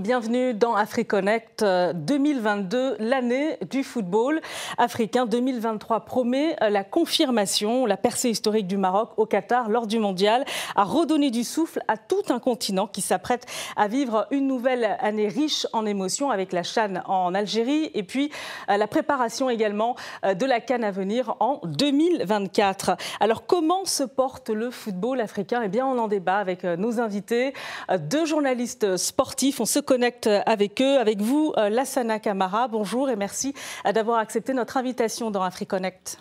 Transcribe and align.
Bienvenue 0.00 0.54
dans 0.54 0.74
AfriConnect 0.74 1.62
2022, 1.62 2.78
euh, 2.78 2.96
l'année 2.98 3.58
du 3.70 3.84
football 3.84 4.40
africain 4.78 5.26
2023 5.26 6.06
promet 6.06 6.56
euh, 6.62 6.70
la 6.70 6.82
confirmation, 6.82 7.84
la 7.84 7.98
percée 7.98 8.30
historique 8.30 8.66
du 8.66 8.78
Maroc 8.78 9.10
au 9.18 9.26
Qatar 9.26 9.68
lors 9.68 9.86
du 9.86 9.98
mondial 9.98 10.46
a 10.76 10.84
redonné 10.84 11.30
du 11.30 11.44
souffle 11.44 11.82
à 11.88 11.98
tout 11.98 12.22
un 12.30 12.38
continent 12.38 12.86
qui 12.86 13.02
s'apprête 13.02 13.44
à 13.76 13.86
vivre 13.86 14.26
une 14.30 14.46
nouvelle 14.46 14.96
année 14.98 15.28
riche 15.28 15.66
en 15.74 15.84
émotions 15.84 16.30
avec 16.30 16.54
la 16.54 16.62
Chan 16.62 16.94
en 17.04 17.34
Algérie 17.34 17.90
et 17.92 18.02
puis 18.02 18.30
euh, 18.70 18.78
la 18.78 18.86
préparation 18.86 19.50
également 19.50 19.94
de 20.24 20.46
la 20.46 20.60
Cannes 20.60 20.84
à 20.84 20.90
venir 20.90 21.36
en 21.40 21.60
2024. 21.64 22.96
Alors 23.20 23.44
comment 23.44 23.84
se 23.84 24.04
porte 24.04 24.48
le 24.48 24.70
football 24.70 25.20
africain? 25.20 25.60
Eh 25.62 25.68
bien 25.68 25.86
on 25.86 25.98
en 25.98 26.08
débat 26.08 26.38
avec 26.38 26.64
nos 26.64 26.98
invités, 26.98 27.52
deux 28.00 28.24
journalistes 28.24 28.96
sportifs. 28.96 29.60
Connecte 29.82 30.28
avec 30.46 30.80
eux, 30.80 30.98
avec 30.98 31.20
vous, 31.20 31.52
euh, 31.56 31.68
Lassana 31.68 32.18
Kamara. 32.18 32.68
Bonjour 32.68 33.10
et 33.10 33.16
merci 33.16 33.54
euh, 33.86 33.92
d'avoir 33.92 34.18
accepté 34.18 34.54
notre 34.54 34.76
invitation 34.76 35.30
dans 35.30 35.42
AfriConnect. 35.42 36.18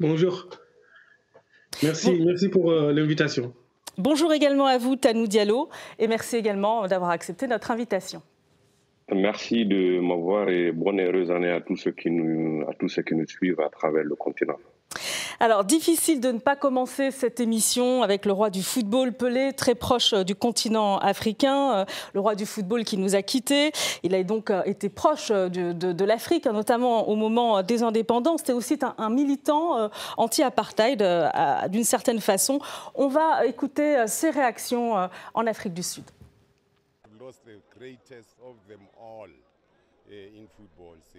Bonjour. 0.00 0.48
Merci, 1.82 2.20
merci 2.24 2.48
pour 2.48 2.70
euh, 2.70 2.92
l'invitation. 2.92 3.52
Bonjour 3.98 4.32
également 4.32 4.66
à 4.66 4.78
vous, 4.78 4.96
Tanou 4.96 5.26
Diallo, 5.26 5.68
et 5.98 6.08
merci 6.08 6.36
également 6.36 6.86
d'avoir 6.86 7.10
accepté 7.10 7.46
notre 7.46 7.70
invitation. 7.70 8.22
Merci 9.14 9.66
de 9.66 10.00
m'avoir 10.00 10.48
et 10.48 10.72
bonne 10.72 10.98
et 10.98 11.04
heureuse 11.04 11.30
année 11.30 11.50
à 11.50 11.60
tous 11.60 11.76
ceux 11.76 11.92
qui 11.92 12.10
nous, 12.10 12.62
à 12.68 12.74
tous 12.74 12.88
ceux 12.88 13.02
qui 13.02 13.14
nous 13.14 13.26
suivent 13.26 13.60
à 13.60 13.68
travers 13.68 14.04
le 14.04 14.14
continent. 14.14 14.56
Alors, 15.40 15.64
difficile 15.64 16.20
de 16.20 16.30
ne 16.32 16.38
pas 16.38 16.56
commencer 16.56 17.10
cette 17.10 17.40
émission 17.40 18.02
avec 18.02 18.26
le 18.26 18.32
roi 18.32 18.50
du 18.50 18.62
football, 18.62 19.12
Pelé, 19.12 19.52
très 19.52 19.74
proche 19.74 20.12
euh, 20.12 20.24
du 20.24 20.34
continent 20.34 20.98
africain, 20.98 21.72
euh, 21.72 21.84
le 22.14 22.20
roi 22.20 22.34
du 22.34 22.46
football 22.46 22.84
qui 22.84 22.96
nous 22.96 23.14
a 23.14 23.22
quittés. 23.22 23.72
Il 24.02 24.14
a 24.14 24.22
donc 24.22 24.50
euh, 24.50 24.62
été 24.64 24.88
proche 24.88 25.30
de, 25.30 26.04
l'Afrique, 26.04 26.46
hein, 26.46 26.52
notamment 26.52 27.08
au 27.08 27.16
moment 27.16 27.62
des 27.62 27.82
indépendances. 27.82 28.40
C'était 28.40 28.52
aussi 28.52 28.78
un, 28.98 29.10
militant 29.10 29.90
anti-apartheid 30.16 31.04
d'une 31.70 31.84
certaine 31.84 32.20
façon. 32.20 32.60
On 32.94 33.08
va 33.08 33.46
écouter 33.46 34.04
ses 34.06 34.30
réactions 34.30 35.08
en 35.34 35.46
Afrique 35.46 35.74
du 35.74 35.82
Sud. 35.82 36.04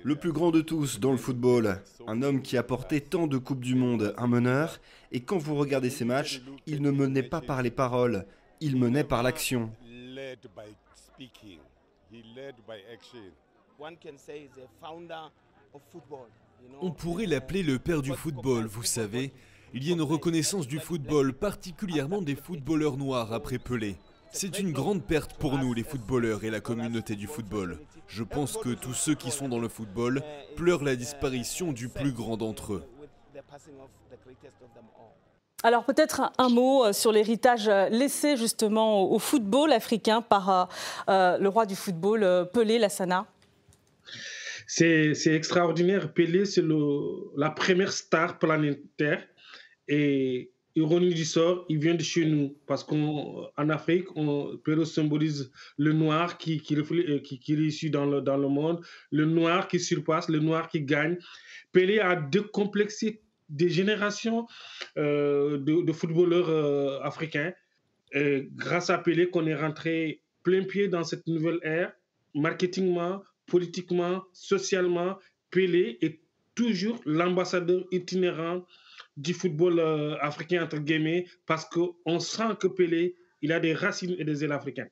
Le 0.03 0.15
plus 0.15 0.31
grand 0.31 0.51
de 0.51 0.61
tous 0.61 0.99
dans 0.99 1.11
le 1.11 1.17
football, 1.17 1.81
un 2.07 2.21
homme 2.21 2.41
qui 2.41 2.57
a 2.57 2.63
porté 2.63 3.01
tant 3.01 3.27
de 3.27 3.37
Coupes 3.37 3.63
du 3.63 3.75
Monde, 3.75 4.13
un 4.17 4.27
meneur, 4.27 4.79
et 5.11 5.21
quand 5.21 5.37
vous 5.37 5.55
regardez 5.55 5.89
ses 5.89 6.05
matchs, 6.05 6.41
il 6.65 6.81
ne 6.81 6.91
menait 6.91 7.23
pas 7.23 7.41
par 7.41 7.61
les 7.61 7.71
paroles, 7.71 8.25
il 8.59 8.75
menait 8.75 9.03
par 9.03 9.23
l'action. 9.23 9.71
On 16.81 16.91
pourrait 16.91 17.25
l'appeler 17.25 17.63
le 17.63 17.79
père 17.79 18.01
du 18.01 18.13
football, 18.13 18.65
vous 18.65 18.83
savez. 18.83 19.31
Il 19.73 19.83
y 19.87 19.89
a 19.89 19.93
une 19.93 20.01
reconnaissance 20.01 20.67
du 20.67 20.79
football, 20.79 21.33
particulièrement 21.33 22.21
des 22.21 22.35
footballeurs 22.35 22.97
noirs 22.97 23.33
après 23.33 23.57
Pelé. 23.57 23.95
C'est 24.33 24.59
une 24.59 24.71
grande 24.71 25.05
perte 25.05 25.35
pour 25.35 25.59
nous, 25.59 25.73
les 25.73 25.83
footballeurs 25.83 26.43
et 26.43 26.49
la 26.49 26.59
communauté 26.59 27.15
du 27.15 27.27
football. 27.27 27.77
Je 28.07 28.23
pense 28.23 28.57
que 28.57 28.69
tous 28.69 28.93
ceux 28.93 29.13
qui 29.13 29.29
sont 29.29 29.47
dans 29.47 29.59
le 29.59 29.69
football 29.69 30.23
pleurent 30.55 30.83
la 30.83 30.95
disparition 30.95 31.71
du 31.71 31.87
plus 31.87 32.11
grand 32.11 32.35
d'entre 32.35 32.73
eux. 32.73 32.83
Alors 35.65 35.85
peut-être 35.85 36.31
un 36.37 36.49
mot 36.49 36.83
euh, 36.83 36.93
sur 36.93 37.13
l'héritage 37.13 37.69
euh, 37.69 37.87
laissé 37.87 38.35
justement 38.35 39.09
au 39.09 39.17
football 39.17 39.71
africain 39.71 40.21
par 40.21 40.67
euh, 41.07 41.37
le 41.37 41.47
roi 41.47 41.65
du 41.65 41.75
football, 41.75 42.49
Pelé 42.53 42.79
Lassana. 42.79 43.27
C'est 44.67 45.13
extraordinaire. 45.27 46.11
Pelé, 46.11 46.45
c'est 46.45 46.63
la 47.37 47.51
première 47.51 47.93
star 47.93 48.39
planétaire. 48.39 49.23
Et 49.87 50.52
ironie 50.75 51.13
du 51.13 51.25
sort, 51.25 51.65
il 51.69 51.79
vient 51.79 51.95
de 51.95 52.03
chez 52.03 52.25
nous. 52.25 52.55
Parce 52.65 52.83
qu'en 52.83 53.69
Afrique, 53.69 54.05
on, 54.15 54.59
symbolise 54.85 55.51
le 55.77 55.93
noir 55.93 56.37
qui, 56.37 56.59
qui, 56.61 56.75
euh, 56.75 57.19
qui, 57.19 57.39
qui 57.39 57.55
réussit 57.55 57.91
dans 57.91 58.05
le, 58.05 58.21
dans 58.21 58.37
le 58.37 58.47
monde, 58.47 58.83
le 59.11 59.25
noir 59.25 59.67
qui 59.67 59.79
surpasse, 59.79 60.29
le 60.29 60.39
noir 60.39 60.69
qui 60.69 60.81
gagne. 60.81 61.17
Pelé 61.71 61.99
a 61.99 62.15
décomplexé 62.15 63.21
des 63.49 63.69
générations 63.69 64.47
euh, 64.97 65.57
de, 65.57 65.91
footballeurs 65.91 66.49
euh, 66.49 66.99
africains. 67.01 67.53
grâce 68.55 68.89
à 68.89 68.97
Pelé, 68.97 69.29
qu'on 69.29 69.45
est 69.47 69.55
rentré 69.55 70.21
plein 70.43 70.63
pied 70.63 70.87
dans 70.87 71.03
cette 71.03 71.25
nouvelle 71.27 71.59
ère, 71.63 71.93
marketingement, 72.33 73.23
politiquement, 73.47 74.23
socialement. 74.33 75.17
Pelé 75.51 75.97
est 76.01 76.19
toujours 76.55 76.99
l'ambassadeur 77.05 77.85
itinérant 77.91 78.65
du 79.17 79.33
football 79.33 79.79
euh, 79.79 80.15
africain, 80.21 80.63
entre 80.63 80.77
guillemets, 80.77 81.25
parce 81.45 81.65
qu'on 81.65 82.19
sent 82.19 82.55
que 82.59 82.67
Pelé, 82.67 83.15
il 83.41 83.51
a 83.51 83.59
des 83.59 83.73
racines 83.73 84.15
et 84.17 84.23
des 84.23 84.43
ailes 84.43 84.51
africaines. 84.51 84.89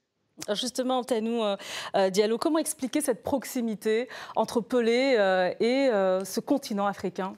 Justement, 0.50 1.04
Tanou 1.04 1.44
euh, 1.44 1.56
euh, 1.96 2.10
Diallo, 2.10 2.38
comment 2.38 2.60
expliquer 2.60 3.02
cette 3.02 3.24
proximité 3.24 4.08
entre 4.36 4.62
Pelé 4.62 5.16
et 5.60 5.90
ce 6.26 6.40
continent 6.40 6.88
africain? 6.88 7.34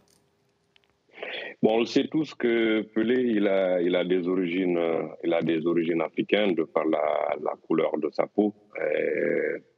Bon, 1.61 1.75
on 1.75 1.79
le 1.79 1.85
sait 1.85 2.07
tous 2.07 2.33
que 2.33 2.81
Pelé, 2.81 3.21
il 3.21 3.47
a, 3.47 3.81
il 3.81 3.95
a, 3.95 4.03
des, 4.03 4.27
origines, 4.27 4.79
il 5.23 5.33
a 5.33 5.41
des 5.41 5.65
origines 5.65 6.01
africaines 6.01 6.53
de 6.55 6.63
par 6.63 6.85
la, 6.85 7.35
la 7.41 7.53
couleur 7.67 7.97
de 7.97 8.09
sa 8.11 8.27
peau. 8.27 8.53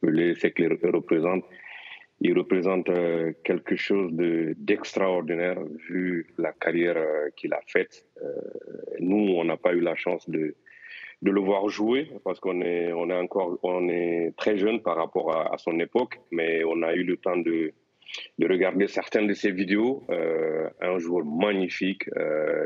Pelé, 0.01 0.35
c'est 0.35 0.51
qu'il 0.51 0.73
représente 0.73 1.45
il 2.22 2.38
représente 2.38 2.90
euh, 2.90 3.34
quelque 3.44 3.76
chose 3.76 4.12
d'extraordinaire 4.14 5.59
vu 5.90 6.28
la 6.38 6.53
carrière 6.53 6.98
euh, 6.98 7.30
qu'il 7.36 7.53
a 7.53 7.59
faite. 7.68 8.06
Euh, 8.24 8.28
nous, 9.00 9.36
on 9.38 9.44
n'a 9.44 9.58
pas 9.58 9.74
eu 9.74 9.81
la 9.81 9.96
chance 9.96 10.30
de, 10.30 10.56
de 11.22 11.31
le 11.31 11.42
voir 11.42 11.68
jouer 11.68 12.09
parce 12.24 12.40
qu'on 12.40 12.62
est, 12.62 12.94
on 12.94 13.09
est 13.09 13.18
encore 13.18 13.59
on 13.64 13.90
est 13.90 14.34
très 14.38 14.58
jeune 14.58 14.81
par 14.81 14.96
rapport 14.96 15.36
à, 15.36 15.58
son 15.58 15.80
époque, 15.80 16.20
mais 16.31 16.64
on 16.64 16.81
a 16.84 16.94
eu 16.94 17.03
le 17.03 17.18
temps 17.18 17.38
de, 17.38 17.74
de 18.40 18.47
regarder 18.47 18.88
certaines 18.88 19.28
de 19.28 19.34
ses 19.34 19.52
vidéos. 19.52 20.06
un 20.82 20.97
joueur 21.00 21.26
magnifique. 21.26 22.06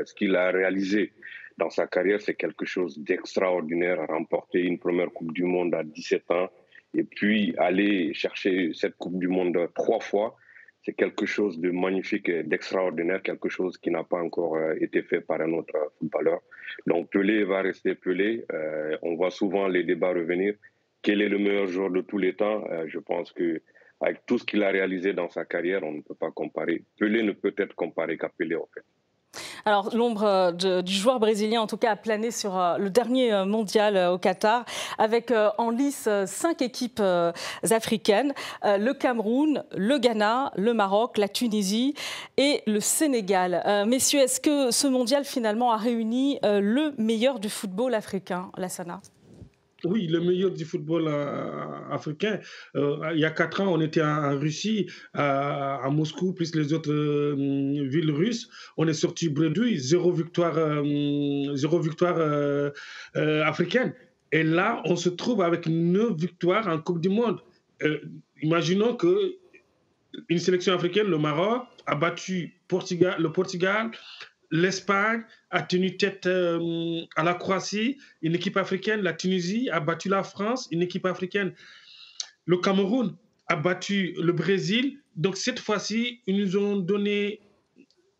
ce 0.04 0.14
qu'il 0.14 0.36
a 0.36 0.50
réalisé 0.50 1.12
dans 1.60 1.70
sa 1.70 1.86
carrière, 1.86 2.20
c'est 2.20 2.34
quelque 2.34 2.64
chose 2.64 2.98
d'extraordinaire. 2.98 4.06
Remporter 4.08 4.60
une 4.60 4.78
première 4.78 5.10
Coupe 5.10 5.32
du 5.32 5.44
Monde 5.44 5.74
à 5.74 5.82
17 5.82 6.30
ans, 6.30 6.48
et 6.94 7.04
puis 7.04 7.54
aller 7.58 8.12
chercher 8.14 8.72
cette 8.74 8.96
Coupe 8.96 9.18
du 9.18 9.28
Monde 9.28 9.58
trois 9.74 10.00
fois, 10.00 10.36
c'est 10.82 10.94
quelque 10.94 11.26
chose 11.26 11.58
de 11.58 11.70
magnifique 11.70 12.28
et 12.28 12.42
d'extraordinaire, 12.42 13.22
quelque 13.22 13.48
chose 13.48 13.76
qui 13.78 13.90
n'a 13.90 14.02
pas 14.02 14.18
encore 14.18 14.56
euh, 14.56 14.74
été 14.80 15.02
fait 15.02 15.20
par 15.20 15.40
un 15.40 15.52
autre 15.52 15.76
footballeur. 15.98 16.40
Donc 16.86 17.10
Pelé 17.10 17.44
va 17.44 17.60
rester 17.60 17.94
Pelé. 17.94 18.44
Euh, 18.52 18.96
on 19.02 19.14
voit 19.14 19.30
souvent 19.30 19.68
les 19.68 19.84
débats 19.84 20.12
revenir. 20.12 20.54
Quel 21.02 21.20
est 21.22 21.28
le 21.28 21.38
meilleur 21.38 21.66
joueur 21.66 21.90
de 21.90 22.00
tous 22.00 22.18
les 22.18 22.34
temps? 22.34 22.64
Euh, 22.70 22.86
Je 22.88 22.98
pense 22.98 23.32
que 23.32 23.60
avec 24.00 24.24
tout 24.24 24.38
ce 24.38 24.44
qu'il 24.44 24.62
a 24.62 24.70
réalisé 24.70 25.12
dans 25.12 25.28
sa 25.28 25.44
carrière, 25.44 25.82
on 25.84 25.92
ne 25.92 26.00
peut 26.00 26.14
pas 26.14 26.30
comparer. 26.30 26.82
Pelé 26.98 27.22
ne 27.22 27.32
peut 27.32 27.54
être 27.58 27.74
comparé 27.74 28.16
qu'à 28.16 28.30
Pelé 28.30 28.56
en 28.56 28.68
fait. 28.72 28.84
Alors, 29.64 29.94
l'ombre 29.94 30.24
euh, 30.24 30.82
du 30.82 30.92
joueur 30.92 31.20
brésilien, 31.20 31.60
en 31.60 31.66
tout 31.66 31.76
cas, 31.76 31.92
a 31.92 31.96
plané 31.96 32.30
sur 32.30 32.58
euh, 32.58 32.78
le 32.78 32.90
dernier 32.90 33.32
euh, 33.32 33.44
mondial 33.44 33.96
au 34.12 34.18
Qatar, 34.18 34.64
avec 34.98 35.32
en 35.58 35.70
lice 35.70 36.08
cinq 36.26 36.62
équipes 36.62 37.02
africaines 37.70 38.32
le 38.62 38.92
Cameroun, 38.92 39.64
le 39.74 39.98
Ghana, 39.98 40.52
le 40.56 40.74
Maroc, 40.74 41.18
la 41.18 41.28
Tunisie 41.28 41.94
et 42.36 42.62
le 42.66 42.80
Sénégal. 42.80 43.84
Messieurs, 43.86 44.20
est-ce 44.20 44.40
que 44.40 44.70
ce 44.70 44.86
mondial, 44.86 45.24
finalement, 45.24 45.72
a 45.72 45.76
réuni 45.76 46.38
le 46.42 46.92
meilleur 46.98 47.38
du 47.38 47.48
football 47.48 47.94
africain, 47.94 48.50
Lassana? 48.56 49.00
Oui, 49.84 50.06
le 50.06 50.20
meilleur 50.20 50.50
du 50.50 50.64
football 50.64 51.04
euh, 51.06 51.90
africain. 51.90 52.40
Euh, 52.76 53.10
il 53.14 53.20
y 53.20 53.24
a 53.24 53.30
quatre 53.30 53.60
ans, 53.60 53.72
on 53.72 53.80
était 53.80 54.02
en, 54.02 54.38
Russie, 54.38 54.90
à, 55.14 55.88
Moscou, 55.90 56.32
plus 56.32 56.54
les 56.54 56.72
autres 56.72 56.92
euh, 56.92 57.34
villes 57.88 58.10
russes. 58.10 58.48
On 58.76 58.86
est 58.88 58.94
sorti 58.94 59.28
bredouille, 59.28 59.78
zéro 59.78 60.12
victoire, 60.12 60.54
zéro 61.54 61.78
victoire 61.80 62.72
africaine. 63.14 63.94
Et 64.32 64.42
là, 64.42 64.82
on 64.84 64.96
se 64.96 65.08
trouve 65.08 65.42
avec 65.42 65.66
neuf 65.66 66.14
victoires 66.16 66.68
en 66.68 66.78
Coupe 66.78 67.00
du 67.00 67.08
Monde. 67.08 67.40
imaginons 68.42 68.94
que 68.94 69.36
une 70.28 70.38
sélection 70.38 70.74
africaine, 70.74 71.06
le 71.06 71.18
Maroc, 71.18 71.62
a 71.86 71.94
battu 71.94 72.54
le 72.70 73.28
Portugal, 73.28 73.90
l'Espagne 74.50 75.22
a 75.50 75.62
tenu 75.62 75.96
tête 75.96 76.26
euh, 76.26 77.02
à 77.16 77.22
la 77.22 77.34
Croatie, 77.34 77.98
une 78.22 78.34
équipe 78.34 78.56
africaine, 78.56 79.00
la 79.02 79.12
Tunisie 79.12 79.68
a 79.70 79.80
battu 79.80 80.08
la 80.08 80.22
France, 80.22 80.68
une 80.70 80.82
équipe 80.82 81.06
africaine. 81.06 81.54
Le 82.46 82.56
Cameroun 82.58 83.16
a 83.48 83.56
battu 83.56 84.14
le 84.18 84.32
Brésil. 84.32 84.98
Donc 85.16 85.36
cette 85.36 85.58
fois-ci, 85.58 86.20
ils 86.26 86.36
nous 86.36 86.56
ont 86.56 86.76
donné 86.76 87.40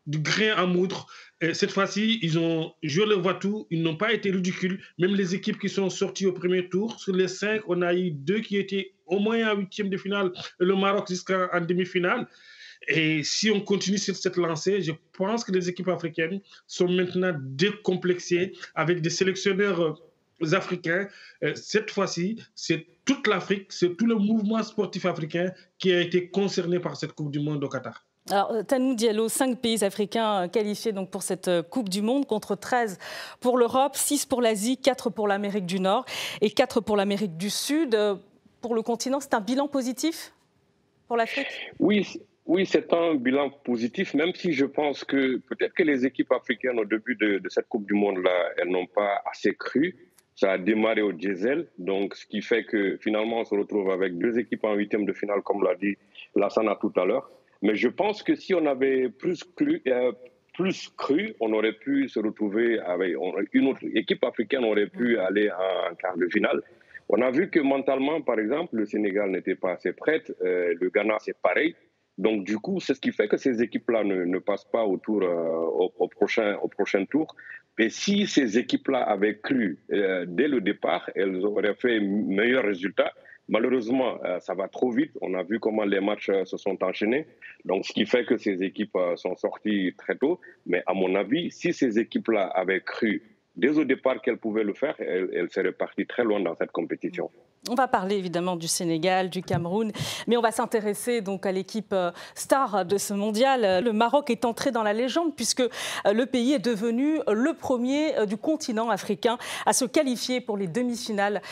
du 0.06 0.18
grain 0.18 0.52
à 0.56 0.66
moudre. 0.66 1.06
cette 1.52 1.70
fois-ci, 1.70 2.18
ils 2.22 2.38
ont 2.38 2.72
joué 2.82 3.06
le 3.06 3.14
voiture, 3.14 3.66
ils 3.70 3.82
n'ont 3.82 3.96
pas 3.96 4.12
été 4.12 4.30
ridicules. 4.30 4.80
Même 4.98 5.14
les 5.14 5.34
équipes 5.34 5.58
qui 5.58 5.68
sont 5.68 5.88
sorties 5.88 6.26
au 6.26 6.32
premier 6.32 6.68
tour, 6.68 6.98
sur 6.98 7.14
les 7.14 7.28
cinq, 7.28 7.62
on 7.68 7.80
a 7.82 7.94
eu 7.94 8.10
deux 8.10 8.40
qui 8.40 8.56
étaient 8.56 8.92
au 9.06 9.18
moins 9.18 9.52
en 9.52 9.56
huitième 9.56 9.88
de 9.88 9.96
finale, 9.96 10.32
le 10.58 10.74
Maroc 10.74 11.08
jusqu'en 11.08 11.60
demi-finale. 11.60 12.26
Et 12.88 13.22
si 13.22 13.50
on 13.50 13.60
continue 13.60 13.98
sur 13.98 14.16
cette 14.16 14.36
lancée, 14.36 14.80
je 14.80 14.92
pense 15.12 15.44
que 15.44 15.52
les 15.52 15.68
équipes 15.68 15.88
africaines 15.88 16.40
sont 16.66 16.88
maintenant 16.88 17.32
décomplexées 17.40 18.52
avec 18.74 19.02
des 19.02 19.10
sélectionneurs 19.10 19.80
euh, 20.42 20.52
africains. 20.54 21.06
Euh, 21.44 21.54
cette 21.54 21.90
fois-ci, 21.90 22.36
c'est 22.54 22.86
toute 23.04 23.26
l'Afrique, 23.26 23.72
c'est 23.72 23.96
tout 23.96 24.06
le 24.06 24.16
mouvement 24.16 24.62
sportif 24.62 25.04
africain 25.04 25.52
qui 25.78 25.92
a 25.92 26.00
été 26.00 26.30
concerné 26.30 26.80
par 26.80 26.96
cette 26.96 27.12
Coupe 27.12 27.30
du 27.30 27.40
Monde 27.40 27.62
au 27.62 27.68
Qatar. 27.68 28.04
Alors, 28.30 28.52
euh, 28.52 28.62
Tanou 28.62 28.94
Diallo, 28.94 29.28
cinq 29.28 29.60
pays 29.60 29.84
africains 29.84 30.48
qualifiés 30.48 30.92
donc 30.92 31.10
pour 31.10 31.22
cette 31.22 31.50
Coupe 31.68 31.88
du 31.88 32.00
Monde, 32.00 32.26
contre 32.26 32.54
13 32.54 32.98
pour 33.40 33.58
l'Europe, 33.58 33.96
6 33.96 34.24
pour 34.24 34.40
l'Asie, 34.40 34.78
4 34.78 35.10
pour 35.10 35.28
l'Amérique 35.28 35.66
du 35.66 35.80
Nord 35.80 36.06
et 36.40 36.50
4 36.50 36.80
pour 36.80 36.96
l'Amérique 36.96 37.36
du 37.36 37.50
Sud. 37.50 37.96
Pour 38.60 38.74
le 38.74 38.82
continent, 38.82 39.20
c'est 39.20 39.34
un 39.34 39.40
bilan 39.40 39.68
positif 39.68 40.32
pour 41.08 41.16
l'Afrique? 41.16 41.48
Oui, 41.78 42.06
oui, 42.50 42.66
c'est 42.66 42.92
un 42.92 43.14
bilan 43.14 43.48
positif, 43.48 44.12
même 44.12 44.34
si 44.34 44.52
je 44.52 44.64
pense 44.64 45.04
que 45.04 45.36
peut-être 45.36 45.72
que 45.72 45.84
les 45.84 46.04
équipes 46.04 46.32
africaines 46.32 46.80
au 46.80 46.84
début 46.84 47.14
de, 47.14 47.40
cette 47.48 47.68
Coupe 47.68 47.86
du 47.86 47.94
Monde-là, 47.94 48.36
elles 48.58 48.70
n'ont 48.70 48.88
pas 48.88 49.22
assez 49.30 49.54
cru. 49.54 49.94
Ça 50.34 50.50
a 50.50 50.58
démarré 50.58 51.00
au 51.00 51.12
diesel, 51.12 51.68
donc 51.78 52.16
ce 52.16 52.26
qui 52.26 52.42
fait 52.42 52.64
que 52.64 52.96
finalement 52.96 53.38
on 53.42 53.44
se 53.44 53.54
retrouve 53.54 53.92
avec 53.92 54.18
deux 54.18 54.36
équipes 54.36 54.64
en 54.64 54.74
huitième 54.74 55.04
de 55.04 55.12
finale, 55.12 55.42
comme 55.42 55.62
l'a 55.62 55.76
dit 55.76 55.96
Lassana 56.34 56.76
tout 56.80 56.92
à 56.96 57.04
l'heure. 57.04 57.30
Mais 57.62 57.76
je 57.76 57.86
pense 57.86 58.24
que 58.24 58.34
si 58.34 58.52
on 58.52 58.66
avait 58.66 59.10
plus 59.10 59.44
cru, 59.44 59.80
euh, 59.86 60.10
plus 60.52 60.88
cru, 60.98 61.36
on 61.38 61.52
aurait 61.52 61.74
pu 61.74 62.08
se 62.08 62.18
retrouver 62.18 62.80
avec 62.80 63.14
une 63.52 63.68
autre 63.68 63.84
équipe 63.94 64.24
africaine 64.24 64.64
aurait 64.64 64.88
pu 64.88 65.18
aller 65.18 65.52
en, 65.52 65.94
quart 65.94 66.16
de 66.16 66.26
finale. 66.26 66.60
On 67.08 67.22
a 67.22 67.30
vu 67.30 67.48
que 67.48 67.60
mentalement, 67.60 68.20
par 68.22 68.40
exemple, 68.40 68.74
le 68.74 68.86
Sénégal 68.86 69.30
n'était 69.30 69.54
pas 69.54 69.74
assez 69.74 69.92
prête, 69.92 70.34
euh, 70.42 70.74
le 70.80 70.90
Ghana 70.90 71.16
c'est 71.20 71.36
pareil. 71.40 71.76
Donc, 72.20 72.44
du 72.44 72.58
coup, 72.58 72.80
c'est 72.80 72.92
ce 72.92 73.00
qui 73.00 73.12
fait 73.12 73.28
que 73.28 73.38
ces 73.38 73.62
équipes-là 73.62 74.04
ne, 74.04 74.38
passent 74.38 74.70
pas 74.70 74.84
euh, 74.84 74.98
au, 75.98 76.08
prochain, 76.08 77.04
tour. 77.06 77.34
Et 77.78 77.88
si 77.88 78.26
ces 78.26 78.58
équipes-là 78.58 79.00
avaient 79.00 79.38
cru 79.38 79.78
euh, 79.90 80.26
dès 80.28 80.46
le 80.46 80.60
départ, 80.60 81.08
elles 81.14 81.42
auraient 81.46 81.74
fait 81.74 81.98
meilleurs 81.98 82.64
résultats. 82.64 83.14
Malheureusement, 83.48 84.22
euh, 84.22 84.38
ça 84.38 84.52
va 84.52 84.68
trop 84.68 84.90
vite. 84.90 85.12
On 85.22 85.32
a 85.32 85.42
vu 85.44 85.58
comment 85.58 85.84
les 85.86 86.00
matchs 86.00 86.30
se 86.44 86.58
sont 86.58 86.76
enchaînés. 86.84 87.26
Donc, 87.64 87.86
ce 87.86 87.94
qui 87.94 88.04
fait 88.04 88.26
que 88.26 88.36
ces 88.36 88.62
équipes 88.62 88.98
sont 89.16 89.34
sorties 89.36 89.94
très 89.96 90.16
tôt. 90.16 90.40
Mais 90.66 90.82
à 90.84 90.92
mon 90.92 91.14
avis, 91.14 91.50
si 91.50 91.72
ces 91.72 91.98
équipes-là 91.98 92.48
avaient 92.48 92.82
cru 92.82 93.22
dès 93.56 93.78
au 93.78 93.84
départ 93.84 94.20
qu'elles 94.20 94.36
pouvaient 94.36 94.64
le 94.64 94.74
faire, 94.74 94.94
elles 94.98 95.48
seraient 95.50 95.72
parties 95.72 96.06
très 96.06 96.24
loin 96.24 96.40
dans 96.40 96.54
cette 96.54 96.70
compétition. 96.70 97.30
On 97.68 97.74
va 97.74 97.88
parler 97.88 98.16
évidemment 98.16 98.56
du 98.56 98.66
Sénégal, 98.66 99.28
du 99.28 99.42
Cameroun, 99.42 99.92
mais 100.26 100.38
on 100.38 100.40
va 100.40 100.50
s'intéresser 100.50 101.20
donc 101.20 101.44
à 101.44 101.52
l'équipe 101.52 101.92
euh, 101.92 102.10
star 102.34 102.86
de 102.86 102.96
ce 102.96 103.12
mondial. 103.12 103.84
Le 103.84 103.92
Maroc 103.92 104.30
est 104.30 104.46
entré 104.46 104.70
dans 104.70 104.82
la 104.82 104.94
légende 104.94 105.34
puisque 105.36 105.60
euh, 105.60 105.68
le 106.06 106.24
pays 106.24 106.54
est 106.54 106.58
devenu 106.58 107.18
le 107.28 107.52
premier 107.52 108.16
euh, 108.16 108.24
du 108.24 108.38
continent 108.38 108.88
africain 108.88 109.36
à 109.66 109.74
se 109.74 109.84
qualifier 109.84 110.40
pour 110.40 110.56
les 110.56 110.68
demi-finales 110.68 111.42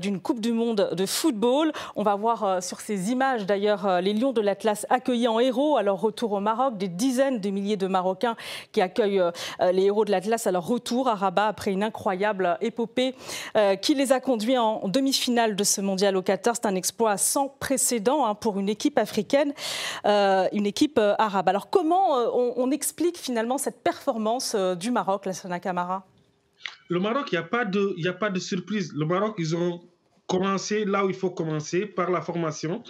d'une 0.00 0.20
Coupe 0.20 0.40
du 0.40 0.52
Monde 0.52 0.90
de 0.92 1.06
football. 1.06 1.72
On 1.96 2.04
va 2.04 2.14
voir 2.14 2.62
sur 2.62 2.80
ces 2.80 3.10
images 3.10 3.44
d'ailleurs 3.44 4.00
les 4.00 4.12
Lions 4.12 4.32
de 4.32 4.40
l'Atlas 4.40 4.86
accueillis 4.88 5.26
en 5.26 5.40
héros 5.40 5.76
à 5.76 5.82
leur 5.82 6.00
retour 6.00 6.32
au 6.32 6.40
Maroc, 6.40 6.78
des 6.78 6.88
dizaines 6.88 7.40
de 7.40 7.50
milliers 7.50 7.76
de 7.76 7.86
Marocains 7.88 8.36
qui 8.72 8.80
accueillent 8.80 9.22
les 9.72 9.82
héros 9.82 10.04
de 10.04 10.10
l'Atlas 10.12 10.46
à 10.46 10.52
leur 10.52 10.66
retour 10.66 11.08
à 11.08 11.14
Rabat 11.14 11.48
après 11.48 11.72
une 11.72 11.82
incroyable 11.82 12.56
épopée 12.60 13.14
qui 13.82 13.94
les 13.94 14.12
a 14.12 14.20
conduits 14.20 14.58
en 14.58 14.86
demi-finale 14.88 15.55
de 15.56 15.64
ce 15.64 15.80
mondial 15.80 16.16
au 16.16 16.22
Qatar. 16.22 16.54
C'est 16.56 16.66
un 16.66 16.74
exploit 16.74 17.16
sans 17.16 17.48
précédent 17.48 18.26
hein, 18.26 18.34
pour 18.34 18.58
une 18.58 18.68
équipe 18.68 18.98
africaine, 18.98 19.52
euh, 20.04 20.46
une 20.52 20.66
équipe 20.66 20.98
euh, 20.98 21.14
arabe. 21.18 21.48
Alors 21.48 21.70
comment 21.70 22.18
euh, 22.18 22.52
on, 22.56 22.70
explique 22.70 23.16
finalement 23.16 23.58
cette 23.58 23.82
performance 23.82 24.54
du 24.78 24.90
Maroc, 24.90 25.26
la 25.48 25.60
Camara 25.60 26.06
Le 26.88 27.00
Maroc, 27.00 27.28
il 27.32 27.36
n'y 27.36 27.38
a, 27.38 28.12
pas 28.12 28.30
de, 28.30 28.38
surprise. 28.38 28.92
Le 28.94 29.06
Maroc, 29.06 29.36
ils 29.38 29.56
ont 29.56 29.80
commencé 30.26 30.84
là 30.84 31.06
où 31.06 31.08
il 31.08 31.14
faut 31.14 31.30
commencer, 31.30 31.86
par 31.86 32.10
la 32.10 32.20
formation. 32.20 32.82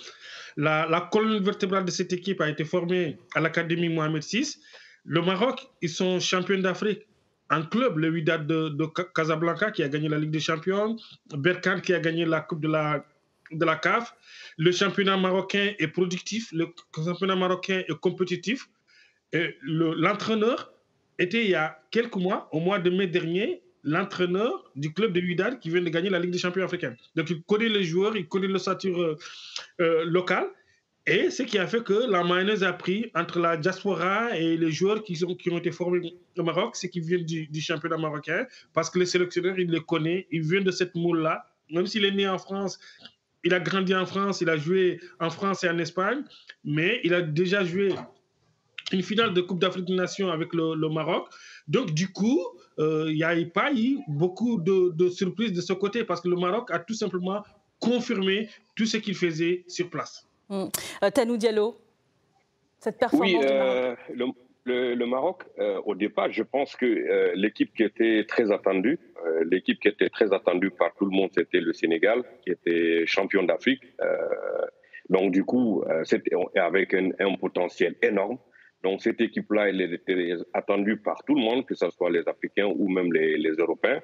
La 0.57 1.09
colonne 1.13 1.45
vertébrale 1.45 1.85
de 1.85 1.91
cette 1.91 2.13
équipe 2.13 2.41
a 2.41 2.49
été 2.49 2.65
formée 2.65 3.19
à 3.35 3.41
l'Académie 3.41 3.91
Mohamed 3.91 4.25
VI. 4.25 4.57
Le 5.05 5.21
Maroc, 5.23 5.69
ils 5.83 5.91
sont 5.91 6.19
champions 6.19 6.59
d'Afrique 6.59 7.07
un 7.51 7.63
club, 7.63 7.99
le 7.99 8.11
Wydad 8.11 8.47
de, 8.47 8.87
Casablanca, 9.15 9.71
qui 9.71 9.83
a 9.83 9.89
gagné 9.89 10.09
la 10.09 10.19
Ligue 10.19 10.31
des 10.31 10.41
Champions, 10.41 10.97
Berkane, 11.37 11.81
qui 11.81 11.95
a 11.95 12.01
gagné 12.01 12.25
la 12.25 12.41
Coupe 12.41 12.61
de 12.61 12.69
la, 12.69 13.05
de 13.53 13.67
CAF. 13.83 14.15
Le 14.59 14.73
championnat 14.73 15.17
marocain 15.17 15.73
est 15.79 15.89
productif, 15.89 16.51
le 16.53 16.67
championnat 17.05 17.37
marocain 17.37 17.83
est 17.87 18.01
compétitif. 18.01 18.69
L'entraîneur 19.63 20.73
était 21.19 21.45
il 21.45 21.51
y 21.51 21.55
a 21.55 21.79
quelques 21.91 22.17
mois, 22.17 22.49
au 22.53 22.61
mois 22.61 22.79
de 22.79 22.91
mai 22.91 23.07
dernier, 23.07 23.63
l'entraîneur 23.87 24.71
du 24.75 24.93
club 24.93 25.13
de 25.13 25.21
Wydad 25.21 25.61
qui 25.61 25.71
vient 25.71 25.81
de 25.81 25.89
gagner 25.89 26.11
la 26.11 26.19
Ligue 26.19 26.33
des 26.33 26.39
champions 26.39 26.65
africaine. 26.65 26.97
Donc 27.15 27.31
il 27.31 27.43
connaît 27.43 27.69
les 27.69 27.85
joueurs, 27.85 28.17
il 28.17 28.27
connaît 28.27 28.49
l'ossature 28.49 29.01
euh, 29.01 29.17
euh, 29.81 30.05
locale. 30.05 30.49
Et 31.09 31.31
ce 31.31 31.45
qui 31.45 31.57
a 31.57 31.69
fait 31.69 31.85
que 31.85 32.11
la 32.11 32.25
mayonnaise 32.25 32.65
a 32.65 32.73
pris 32.73 33.13
entre 33.15 33.39
la 33.39 33.57
diaspora 33.57 34.37
et 34.37 34.57
les 34.57 34.73
joueurs 34.73 35.05
qui, 35.05 35.17
ont 35.25 35.59
été 35.59 35.71
formés 35.71 36.15
au 36.37 36.43
Maroc, 36.43 36.75
c'est 36.75 36.91
qui 36.91 36.99
viennent 36.99 37.25
du, 37.25 37.61
championnat 37.61 37.97
marocain, 37.97 38.45
parce 38.73 38.91
que 38.91 38.99
les 38.99 39.07
sélectionneurs, 39.07 39.57
ils 39.57 39.71
les 39.71 39.81
connaissent, 39.81 40.25
ils 40.33 40.43
viennent 40.43 40.65
de 40.65 40.73
cette 40.73 40.97
moule-là. 40.97 41.47
Même 41.71 41.87
s'il 41.87 42.05
est 42.05 42.11
né 42.11 42.27
en 42.27 42.39
France, 42.39 42.81
il 43.45 43.55
a 43.55 43.61
grandi 43.61 43.95
en 43.95 44.05
France, 44.05 44.41
il 44.41 44.51
a 44.51 44.57
joué 44.57 44.99
en 45.21 45.31
France 45.31 45.63
et 45.63 45.69
en 45.69 45.79
Espagne, 45.79 46.25
mais 46.65 47.01
il 47.05 47.15
a 47.15 47.23
déjà 47.23 47.63
joué 47.63 47.95
une 48.91 49.03
finale 49.03 49.33
de 49.33 49.41
Coupe 49.43 49.61
d'Afrique 49.61 49.85
des 49.85 49.95
Nations 49.95 50.33
avec 50.33 50.53
le, 50.55 50.89
Maroc. 50.89 51.29
Donc, 51.69 51.93
du 51.93 52.09
coup, 52.09 52.41
euh, 52.81 53.07
il 53.09 53.15
n'y 53.15 53.23
a 53.23 53.33
pas 53.55 53.73
eu 53.73 53.99
beaucoup 54.09 54.61
de 54.61 55.09
surprises 55.09 55.53
de 55.53 55.61
ce 55.61 55.73
côté, 55.73 56.03
parce 56.03 56.21
que 56.21 56.29
le 56.29 56.37
Maroc 56.37 56.73
a 56.73 56.81
tout 56.81 56.95
simplement 56.95 57.45
confirmé 57.79 58.49
tout 58.75 58.87
ce 58.87 58.97
qu'il 58.97 59.15
faisait 59.15 59.65
sur 59.69 59.89
place. 59.89 60.26
Hum. 60.49 60.71
Euh, 61.03 61.11
Tanou 61.11 61.37
Diallo, 61.37 61.77
cette 62.79 62.99
performance 62.99 63.29
oui, 63.29 63.39
du 63.39 63.47
euh, 63.47 63.97
Maroc. 64.15 64.37
Le, 64.65 65.07
Maroc, 65.07 65.43
euh, 65.59 65.81
au 65.85 65.95
départ, 65.95 66.31
je 66.33 66.43
pense 66.43 66.75
que 66.75 67.33
l'équipe 67.35 67.73
qui 67.75 67.85
était 67.85 68.25
très 68.27 68.51
attendue, 68.51 68.99
l'équipe 69.45 69.79
qui 69.81 69.89
était 69.89 70.09
très 70.09 70.33
attendue 70.33 70.71
par 70.71 70.93
tout 70.95 71.05
le 71.05 71.13
monde, 71.13 71.31
c'était 71.33 71.61
le 71.61 71.73
Sénégal, 71.73 72.25
qui 72.43 72.51
était 72.51 73.05
champion 73.07 73.45
d'Afrique. 73.45 73.83
donc, 75.09 75.31
du 75.31 75.45
coup, 75.45 75.85
c'était 76.03 76.35
avec 76.57 76.95
un, 76.95 77.35
potentiel 77.41 77.95
énorme. 78.03 78.39
Donc, 78.83 79.03
cette 79.03 79.21
équipe-là, 79.21 79.69
elle 79.69 79.81
était 79.81 80.35
attendue 80.53 80.97
par 80.97 81.23
tout 81.25 81.37
le 81.37 81.43
monde, 81.43 81.65
que 81.65 81.77
ce 81.77 81.89
soit 81.91 82.11
les 82.11 82.27
Africains 82.29 82.67
ou 82.67 82.89
même 82.89 83.13
les, 83.13 83.37
les 83.37 83.53
Européens. 83.53 84.01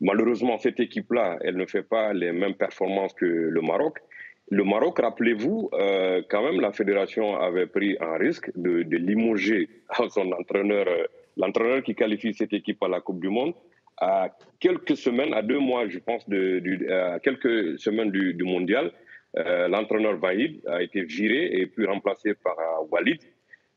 Malheureusement, 0.00 0.58
cette 0.58 0.80
équipe-là, 0.80 1.38
elle 1.42 1.56
ne 1.56 1.66
fait 1.66 1.82
pas 1.82 2.14
les 2.14 2.32
mêmes 2.32 2.54
performances 2.54 3.12
que 3.12 3.26
le 3.26 3.60
Maroc. 3.60 3.98
Le 4.48 4.62
Maroc, 4.62 5.00
rappelez-vous, 5.00 5.70
euh, 5.72 6.22
quand 6.28 6.42
même, 6.44 6.60
la 6.60 6.70
fédération 6.70 7.36
avait 7.36 7.66
pris 7.66 7.96
un 8.00 8.16
risque 8.16 8.50
de, 8.54 8.84
de 8.84 8.96
limoger 8.96 9.68
son 10.10 10.30
entraîneur, 10.32 10.86
euh, 10.86 11.04
l'entraîneur 11.36 11.82
qui 11.82 11.96
qualifie 11.96 12.32
cette 12.32 12.52
équipe 12.52 12.80
à 12.82 12.88
la 12.88 13.00
Coupe 13.00 13.20
du 13.20 13.28
Monde, 13.28 13.54
à 13.98 14.28
quelques 14.60 14.96
semaines, 14.96 15.34
à 15.34 15.42
deux 15.42 15.58
mois, 15.58 15.88
je 15.88 15.98
pense, 15.98 16.28
de, 16.28 16.62
à 16.92 17.18
quelques 17.18 17.78
semaines 17.80 18.12
du, 18.12 18.34
du 18.34 18.44
mondial. 18.44 18.92
Euh, 19.36 19.66
l'entraîneur 19.66 20.16
Vahid 20.16 20.60
a 20.68 20.80
été 20.80 21.02
viré 21.02 21.46
et 21.46 21.66
puis 21.66 21.84
remplacé 21.84 22.34
par 22.34 22.56
Walid. 22.90 23.20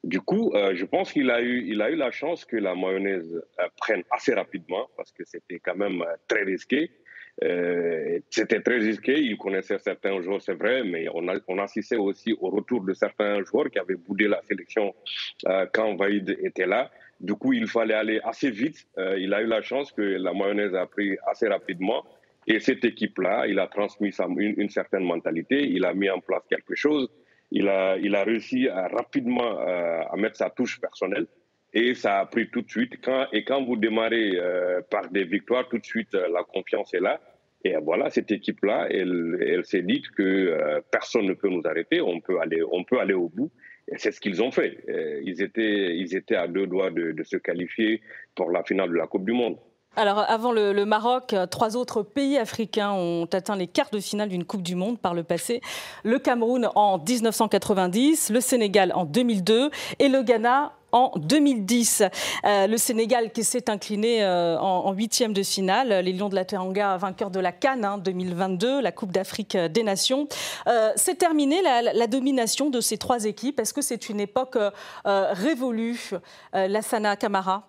Du 0.03 0.21
coup, 0.21 0.53
je 0.55 0.85
pense 0.85 1.11
qu'il 1.11 1.29
a 1.29 1.41
eu, 1.41 1.65
il 1.67 1.81
a 1.81 1.89
eu 1.89 1.95
la 1.95 2.09
chance 2.09 2.45
que 2.45 2.55
la 2.55 2.73
mayonnaise 2.73 3.43
prenne 3.77 4.03
assez 4.11 4.33
rapidement 4.33 4.87
parce 4.95 5.11
que 5.11 5.25
c'était 5.25 5.59
quand 5.59 5.75
même 5.75 6.05
très 6.29 6.43
risqué. 6.43 6.89
Euh, 7.43 8.19
c'était 8.29 8.61
très 8.61 8.77
risqué, 8.77 9.17
il 9.17 9.37
connaissait 9.37 9.77
certains 9.79 10.21
joueurs, 10.21 10.41
c'est 10.41 10.53
vrai, 10.53 10.83
mais 10.83 11.07
on, 11.13 11.27
a, 11.27 11.63
assistait 11.63 11.95
aussi 11.95 12.33
au 12.39 12.49
retour 12.49 12.83
de 12.83 12.93
certains 12.93 13.43
joueurs 13.43 13.69
qui 13.69 13.79
avaient 13.79 13.95
boudé 13.95 14.27
la 14.27 14.41
sélection 14.43 14.93
euh, 15.47 15.65
quand 15.73 15.95
Vaïd 15.95 16.37
était 16.41 16.65
là. 16.65 16.91
Du 17.19 17.33
coup, 17.35 17.53
il 17.53 17.67
fallait 17.67 17.93
aller 17.93 18.19
assez 18.23 18.49
vite. 18.49 18.87
Euh, 18.97 19.17
il 19.19 19.33
a 19.33 19.41
eu 19.41 19.45
la 19.45 19.61
chance 19.61 19.91
que 19.91 20.01
la 20.01 20.33
mayonnaise 20.33 20.75
a 20.75 20.85
pris 20.85 21.17
assez 21.27 21.47
rapidement. 21.47 22.05
Et 22.47 22.59
cette 22.59 22.83
équipe-là, 22.83 23.47
il 23.47 23.59
a 23.59 23.67
transmis 23.67 24.11
une, 24.37 24.69
certaine 24.69 25.03
mentalité, 25.03 25.61
il 25.61 25.85
a 25.85 25.93
mis 25.93 26.09
en 26.09 26.19
place 26.19 26.43
quelque 26.49 26.75
chose, 26.75 27.09
il 27.51 27.67
a, 27.67 27.97
il 27.97 28.15
a 28.15 28.23
réussi 28.23 28.67
à, 28.69 28.87
rapidement 28.87 29.59
à 29.59 30.15
mettre 30.17 30.37
sa 30.37 30.49
touche 30.49 30.79
personnelle. 30.79 31.27
Et 31.73 31.93
ça 31.93 32.19
a 32.19 32.25
pris 32.25 32.49
tout 32.49 32.61
de 32.61 32.69
suite. 32.69 32.93
Et 33.31 33.43
quand 33.43 33.63
vous 33.63 33.75
démarrez 33.75 34.31
euh, 34.35 34.81
par 34.89 35.09
des 35.09 35.23
victoires, 35.23 35.67
tout 35.69 35.77
de 35.77 35.85
suite, 35.85 36.15
euh, 36.15 36.27
la 36.33 36.43
confiance 36.43 36.93
est 36.93 36.99
là. 36.99 37.19
Et 37.63 37.75
voilà, 37.77 38.09
cette 38.09 38.31
équipe-là, 38.31 38.87
elle, 38.89 39.37
elle 39.45 39.65
s'est 39.65 39.81
dit 39.81 40.01
que 40.15 40.23
euh, 40.23 40.79
personne 40.91 41.25
ne 41.25 41.33
peut 41.33 41.49
nous 41.49 41.61
arrêter, 41.65 42.01
on 42.01 42.21
peut, 42.21 42.39
aller, 42.39 42.63
on 42.71 42.83
peut 42.83 42.99
aller 42.99 43.13
au 43.13 43.29
bout. 43.29 43.51
Et 43.91 43.97
c'est 43.97 44.11
ce 44.11 44.21
qu'ils 44.21 44.41
ont 44.41 44.51
fait. 44.51 44.77
Ils 45.23 45.41
étaient, 45.41 45.97
ils 45.97 46.15
étaient 46.15 46.35
à 46.35 46.47
deux 46.47 46.67
doigts 46.67 46.91
de, 46.91 47.15
se 47.23 47.37
qualifier 47.37 48.01
pour 48.35 48.51
la 48.51 48.63
finale 48.63 48.89
de 48.89 48.95
la 48.95 49.07
Coupe 49.07 49.25
du 49.25 49.31
Monde. 49.31 49.57
Alors, 49.95 50.19
avant 50.29 50.51
le, 50.51 50.85
Maroc, 50.85 51.33
trois 51.49 51.75
autres 51.75 52.03
pays 52.03 52.37
africains 52.37 52.91
ont 52.91 53.25
atteint 53.33 53.55
les 53.55 53.65
quarts 53.65 53.89
de 53.89 53.99
finale 53.99 54.29
d'une 54.29 54.45
Coupe 54.45 54.61
du 54.61 54.75
Monde 54.75 54.99
par 54.99 55.15
le 55.15 55.23
passé. 55.23 55.59
Le 56.03 56.19
Cameroun 56.19 56.69
en 56.75 56.99
1990, 56.99 58.29
le 58.29 58.39
Sénégal 58.41 58.91
en 58.93 59.05
2002 59.05 59.71
et 59.97 60.07
le 60.07 60.21
Ghana 60.21 60.73
en 60.91 61.11
2010. 61.15 62.03
Euh, 62.45 62.67
le 62.67 62.77
Sénégal 62.77 63.31
qui 63.31 63.43
s'est 63.43 63.69
incliné 63.69 64.23
euh, 64.23 64.57
en 64.59 64.91
huitième 64.93 65.33
de 65.33 65.43
finale, 65.43 65.89
les 66.03 66.13
Lions 66.13 66.29
de 66.29 66.35
la 66.35 66.45
Teranga 66.45 66.97
vainqueurs 66.97 67.31
de 67.31 67.39
la 67.39 67.51
Cannes 67.51 68.01
2022, 68.03 68.67
hein, 68.67 68.81
la 68.81 68.91
Coupe 68.91 69.11
d'Afrique 69.11 69.55
des 69.55 69.83
Nations. 69.83 70.27
Euh, 70.67 70.91
c'est 70.95 71.15
terminé 71.15 71.61
la, 71.61 72.07
domination 72.07 72.69
de 72.69 72.81
ces 72.81 72.97
trois 72.97 73.25
équipes. 73.25 73.59
Est-ce 73.59 73.73
que 73.73 73.81
c'est 73.81 74.09
une 74.09 74.19
époque 74.19 74.57
révolue, 75.05 76.11
Lassana 76.53 77.15
Kamara? 77.15 77.68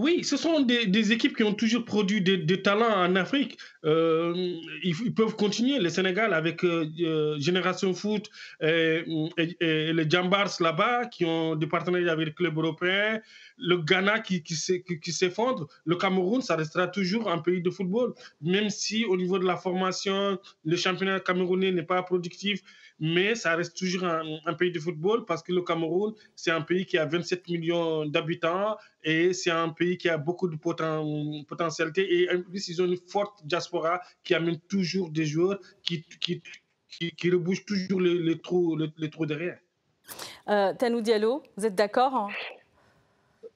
Oui, 0.00 0.24
ce 0.24 0.36
sont 0.38 0.60
des, 0.60 1.12
équipes 1.12 1.36
qui 1.36 1.42
ont 1.42 1.52
toujours 1.52 1.84
produit 1.84 2.22
des, 2.22 2.62
talents 2.62 2.96
en 3.04 3.16
Afrique. 3.16 3.58
Euh, 3.84 4.56
ils, 4.82 5.14
peuvent 5.14 5.36
continuer. 5.36 5.78
Le 5.78 5.90
Sénégal 5.90 6.32
avec 6.32 6.64
euh, 6.64 6.86
euh, 7.00 7.38
Génération 7.38 7.92
Foot 7.92 8.30
et, 8.62 9.04
les 9.60 10.10
Jambars 10.10 10.54
là-bas 10.60 11.04
qui 11.06 11.24
ont 11.26 11.54
des 11.54 11.66
partenariats 11.66 12.12
avec 12.12 12.28
les 12.28 12.34
clubs 12.34 12.56
européens. 12.56 13.20
Le 13.58 13.76
Ghana 13.76 14.20
qui 14.20 14.42
s'effondre. 15.12 15.66
Le 15.84 15.96
Cameroun, 15.96 16.40
ça 16.40 16.56
restera 16.56 16.88
toujours 16.88 17.30
un 17.30 17.38
pays 17.38 17.60
de 17.60 17.70
football. 17.70 18.14
Même 18.40 18.70
si 18.70 19.04
au 19.04 19.18
niveau 19.18 19.38
de 19.38 19.46
la 19.46 19.56
formation, 19.56 20.38
le 20.64 20.76
championnat 20.76 21.20
camerounais 21.20 21.72
n'est 21.72 21.82
pas 21.82 22.02
productif 22.02 22.62
mais 23.00 23.34
ça 23.34 23.56
reste 23.56 23.76
toujours 23.76 24.04
un, 24.04 24.54
pays 24.54 24.70
de 24.70 24.78
football 24.78 25.24
parce 25.24 25.42
que 25.42 25.52
le 25.52 25.62
Cameroun, 25.62 26.14
c'est 26.36 26.50
un 26.50 26.60
pays 26.60 26.84
qui 26.84 26.98
a 26.98 27.06
27 27.06 27.48
millions 27.48 28.04
d'habitants 28.04 28.76
et 29.02 29.32
c'est 29.32 29.50
un 29.50 29.70
pays 29.70 29.96
qui 29.96 30.08
a 30.08 30.18
beaucoup 30.18 30.48
de 30.48 30.56
potentialité 30.56 32.22
et 32.22 32.30
en 32.30 32.42
plus, 32.42 32.68
ils 32.68 32.80
ont 32.82 32.86
une 32.86 32.98
forte 32.98 33.44
diaspora 33.46 34.00
qui 34.22 34.34
amène 34.34 34.60
toujours 34.68 35.10
des 35.10 35.24
joueurs 35.24 35.58
qui, 35.82 36.04
qui, 36.20 36.42
qui, 37.16 37.30
rebouchent 37.30 37.64
toujours 37.64 38.00
les, 38.00 38.38
trous, 38.38 38.76
les, 38.76 39.10
trous 39.10 39.26
derrière. 39.26 39.58
Euh, 40.48 40.74
Tanou 40.74 41.00
Diallo, 41.00 41.42
vous 41.56 41.66
êtes 41.66 41.74
d'accord 41.74 42.30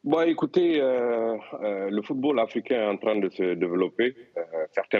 Bon, 0.04 0.20
écoutez, 0.20 0.82
euh, 0.82 1.38
euh, 1.62 1.88
le 1.88 2.02
football 2.02 2.38
africain 2.38 2.75
est 2.76 2.87
en 2.87 2.99
train 2.99 3.16
de 3.16 3.30
se 3.30 3.54
développer. 3.54 4.14
Euh, 4.37 4.42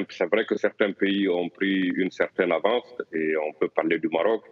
c'est 0.09 0.25
vrai 0.25 0.47
que 0.47 0.57
certains 0.57 0.93
pays 0.93 1.29
ont 1.29 1.51
pris 1.51 1.91
une 1.95 2.11
certaine 2.11 2.51
avance 2.53 2.91
et 3.13 3.37
on 3.37 3.53
peut 3.53 3.69
parler 3.69 3.99
du 3.99 4.09
Maroc. 4.09 4.45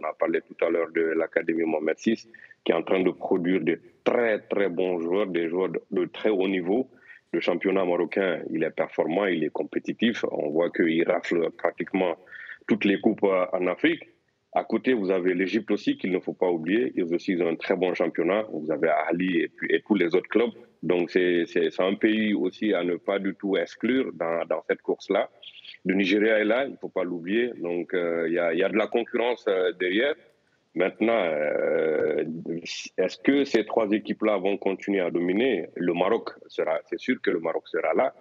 on 0.00 0.06
a 0.06 0.12
parlé 0.12 0.40
tout 0.42 0.64
à 0.64 0.70
l'heure 0.70 0.92
de 0.92 1.00
l'Académie 1.00 1.64
Mohamed 1.64 1.96
VI 1.98 2.28
qui 2.64 2.70
est 2.70 2.76
en 2.76 2.84
train 2.84 3.00
de 3.00 3.10
produire 3.10 3.60
de 3.60 3.80
très 4.04 4.38
très 4.38 4.68
bons 4.68 5.00
joueurs, 5.00 5.26
des 5.26 5.48
joueurs 5.48 5.70
de, 5.90 6.04
très 6.04 6.30
haut 6.30 6.46
niveau. 6.46 6.88
Le 7.32 7.40
championnat 7.40 7.84
marocain, 7.84 8.40
il 8.50 8.62
est 8.62 8.70
performant, 8.70 9.26
il 9.26 9.42
est 9.42 9.50
compétitif. 9.50 10.24
On 10.30 10.50
voit 10.50 10.70
qu'il 10.70 11.02
rafle 11.10 11.50
pratiquement 11.50 12.14
toutes 12.68 12.84
les 12.84 13.00
coupes 13.00 13.24
en 13.24 13.66
Afrique. 13.66 14.04
À 14.52 14.64
côté, 14.64 14.94
vous 14.94 15.10
avez 15.10 15.34
l'Égypte 15.34 15.70
aussi 15.70 15.98
qu'il 15.98 16.10
ne 16.10 16.20
faut 16.20 16.32
pas 16.32 16.50
oublier. 16.50 16.92
Ils 16.96 17.14
aussi 17.14 17.36
ont 17.40 17.48
un 17.48 17.56
très 17.56 17.76
bon 17.76 17.92
championnat. 17.94 18.44
Vous 18.50 18.70
avez 18.72 18.88
Ali 18.88 19.42
et, 19.68 19.82
tous 19.86 19.94
les 19.94 20.14
autres 20.14 20.28
clubs. 20.28 20.50
Donc 20.82 21.10
c'est 21.10 21.44
un 21.80 21.94
pays 21.94 22.34
aussi 22.34 22.72
à 22.72 22.82
ne 22.82 22.96
pas 22.96 23.18
du 23.18 23.34
tout 23.34 23.56
exclure 23.56 24.10
dans, 24.14 24.44
dans 24.46 24.62
cette 24.68 24.80
course-là. 24.80 25.28
Le 25.84 25.94
Nigeria 25.94 26.38
est 26.38 26.44
là, 26.44 26.64
il 26.64 26.72
ne 26.72 26.76
faut 26.76 26.88
pas 26.88 27.04
l'oublier. 27.04 27.52
Donc 27.60 27.92
euh, 27.92 28.26
il 28.28 28.34
y, 28.34 28.38
a, 28.38 28.54
y, 28.54 28.62
a, 28.62 28.68
de 28.68 28.76
la 28.76 28.86
concurrence 28.86 29.44
euh, 29.48 29.72
derrière. 29.72 30.14
Maintenant, 30.74 31.20
euh, 31.24 32.24
est-ce 32.96 33.18
que 33.18 33.44
ces 33.44 33.64
trois 33.64 33.90
équipes-là 33.90 34.38
vont 34.38 34.56
continuer 34.56 35.00
à 35.00 35.10
dominer? 35.10 35.68
Le 35.74 35.92
Maroc 35.92 36.30
sera, 36.46 36.78
c'est 36.86 37.00
sûr 37.00 37.20
que 37.20 37.30
le 37.30 37.40
Maroc 37.40 37.66
sera 37.68 37.94
là. 37.94 38.14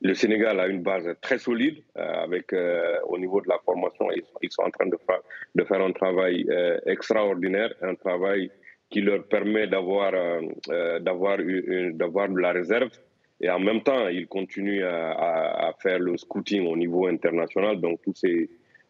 Le 0.00 0.14
Sénégal 0.14 0.60
a 0.60 0.68
une 0.68 0.82
base 0.82 1.08
très 1.20 1.38
solide 1.38 1.82
euh, 1.96 2.22
avec 2.22 2.52
euh, 2.52 2.98
au 3.08 3.18
niveau 3.18 3.40
de 3.40 3.48
la 3.48 3.58
formation, 3.64 4.06
ils, 4.12 4.50
sont 4.50 4.62
en 4.62 4.70
train 4.70 4.86
de, 4.86 4.96
faire, 5.04 5.20
de 5.56 5.64
faire 5.64 5.80
un 5.80 5.90
travail 5.92 6.46
euh, 6.50 6.78
extraordinaire, 6.86 7.74
un 7.82 7.96
travail 7.96 8.50
qui 8.90 9.00
leur 9.00 9.24
permet 9.24 9.66
d'avoir 9.66 10.12
d'avoir 11.02 11.36
d'avoir 11.92 12.28
de 12.30 12.38
la 12.38 12.52
réserve 12.52 12.88
et 13.38 13.50
en 13.50 13.58
même 13.58 13.82
temps 13.82 14.08
ils 14.08 14.26
continuent 14.26 14.82
à, 14.82 15.68
à, 15.68 15.72
faire 15.82 15.98
le 15.98 16.16
scouting 16.16 16.66
au 16.66 16.74
niveau 16.74 17.06
international. 17.06 17.78
Donc 17.82 18.00
tous 18.02 18.14
ces 18.14 18.48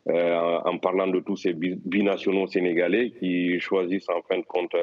en 0.08 0.78
parlant 0.78 1.08
de 1.08 1.18
tous 1.18 1.36
ces 1.36 1.52
binationaux 1.52 2.46
sénégalais 2.46 3.10
qui 3.10 3.58
choisissent 3.58 4.08
en 4.08 4.22
fin 4.22 4.38
de 4.38 4.44
compte 4.44 4.76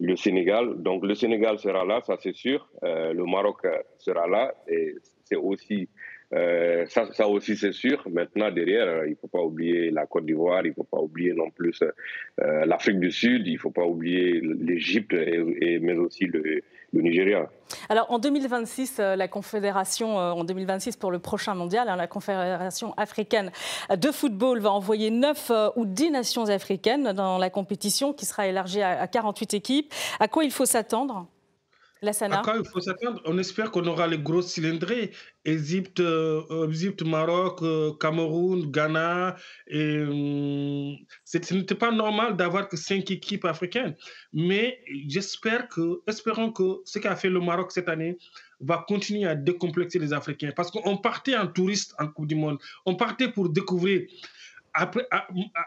le 0.00 0.16
Sénégal. 0.16 0.82
Donc 0.82 1.04
le 1.06 1.14
Sénégal 1.14 1.60
sera 1.60 1.84
là, 1.84 2.00
ça 2.04 2.16
c'est 2.18 2.34
sûr. 2.34 2.68
le 2.82 3.24
Maroc 3.24 3.64
sera 3.98 4.26
là 4.26 4.52
et 4.66 4.96
c'est 5.28 5.36
aussi 5.36 5.88
euh, 6.34 6.84
ça, 6.88 7.28
aussi, 7.28 7.56
c'est 7.56 7.72
sûr. 7.72 8.02
Maintenant, 8.10 8.50
derrière, 8.50 9.06
il 9.06 9.12
ne 9.12 9.16
faut 9.16 9.28
pas 9.28 9.40
oublier 9.40 9.90
la 9.90 10.06
Côte 10.06 10.26
d'Ivoire, 10.26 10.64
il 10.64 10.70
ne 10.70 10.74
faut 10.74 10.84
pas 10.84 10.98
oublier 10.98 11.32
non 11.32 11.50
plus 11.50 11.82
euh, 11.82 12.66
l'Afrique 12.66 13.00
du 13.00 13.10
Sud, 13.10 13.46
il 13.46 13.54
ne 13.54 13.58
faut 13.58 13.70
pas 13.70 13.86
oublier 13.86 14.40
l'Égypte, 14.42 15.14
et, 15.14 15.78
mais 15.78 15.94
aussi 15.94 16.26
le, 16.26 16.62
Nigeria. 16.92 17.50
Alors, 17.88 18.10
en 18.10 18.18
2026, 18.18 18.96
euh, 18.98 19.16
la 19.16 19.28
Confédération, 19.28 20.16
en 20.16 20.44
2026 20.44 20.96
pour 20.96 21.10
le 21.10 21.18
prochain 21.18 21.54
mondial, 21.54 21.88
hein, 21.88 21.96
la 21.96 22.06
Confédération 22.06 22.94
africaine 22.96 23.50
de 23.94 24.10
football 24.10 24.60
va 24.60 24.72
envoyer 24.72 25.10
9 25.10 25.52
ou 25.76 25.86
10 25.86 26.10
nations 26.10 26.48
africaines 26.48 27.12
dans 27.12 27.38
la 27.38 27.50
compétition 27.50 28.12
qui 28.12 28.26
sera 28.26 28.46
élargie 28.46 28.82
à 28.82 29.06
48 29.06 29.54
équipes. 29.54 29.94
À 30.20 30.28
quoi 30.28 30.44
il 30.44 30.50
faut 30.50 30.64
s'attendre? 30.66 31.26
À 32.02 32.42
il 32.56 32.68
faut 32.70 32.80
s'attendre 32.80 33.20
On 33.24 33.38
espère 33.38 33.70
qu'on 33.70 33.86
aura 33.86 34.06
les 34.06 34.18
gros 34.18 34.42
cylindrés. 34.42 35.12
Égypte, 35.44 36.00
euh, 36.00 36.68
Égypte 36.68 37.02
Maroc, 37.02 37.62
euh, 37.62 37.92
Cameroun, 37.98 38.70
Ghana. 38.70 39.36
Et, 39.66 40.02
hum, 40.02 40.96
ce 41.24 41.54
n'était 41.54 41.74
pas 41.74 41.90
normal 41.90 42.36
d'avoir 42.36 42.68
que 42.68 42.76
cinq 42.76 43.10
équipes 43.10 43.44
africaines. 43.44 43.96
Mais 44.32 44.80
j'espère 45.08 45.68
que, 45.68 46.00
que 46.06 46.82
ce 46.84 46.98
qu'a 46.98 47.16
fait 47.16 47.30
le 47.30 47.40
Maroc 47.40 47.72
cette 47.72 47.88
année 47.88 48.18
va 48.60 48.84
continuer 48.86 49.26
à 49.26 49.34
décomplexer 49.34 49.98
les 49.98 50.12
Africains. 50.12 50.52
Parce 50.54 50.70
qu'on 50.70 50.96
partait 50.98 51.36
en 51.36 51.46
touriste 51.46 51.94
en 51.98 52.08
Coupe 52.08 52.26
du 52.26 52.34
Monde. 52.34 52.58
On 52.86 52.94
partait 52.94 53.28
pour 53.28 53.48
découvrir 53.48 54.02
après, 54.74 55.08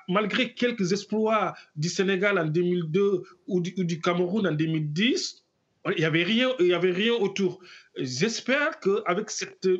malgré 0.07 0.53
quelques 0.53 0.93
exploits 0.93 1.53
du 1.75 1.89
Sénégal 1.89 2.39
en 2.39 2.45
2002 2.45 3.23
ou 3.47 3.59
du 3.61 3.99
Cameroun 3.99 4.47
en 4.47 4.51
2010, 4.53 5.43
il 5.87 5.99
n'y 5.99 6.05
avait, 6.05 6.23
rien, 6.23 6.49
il 6.59 6.67
y 6.67 6.73
avait 6.73 6.91
rien 6.91 7.13
autour. 7.13 7.59
J'espère 7.97 8.79
qu'avec 8.79 9.29
cette 9.29 9.65
euh, 9.65 9.79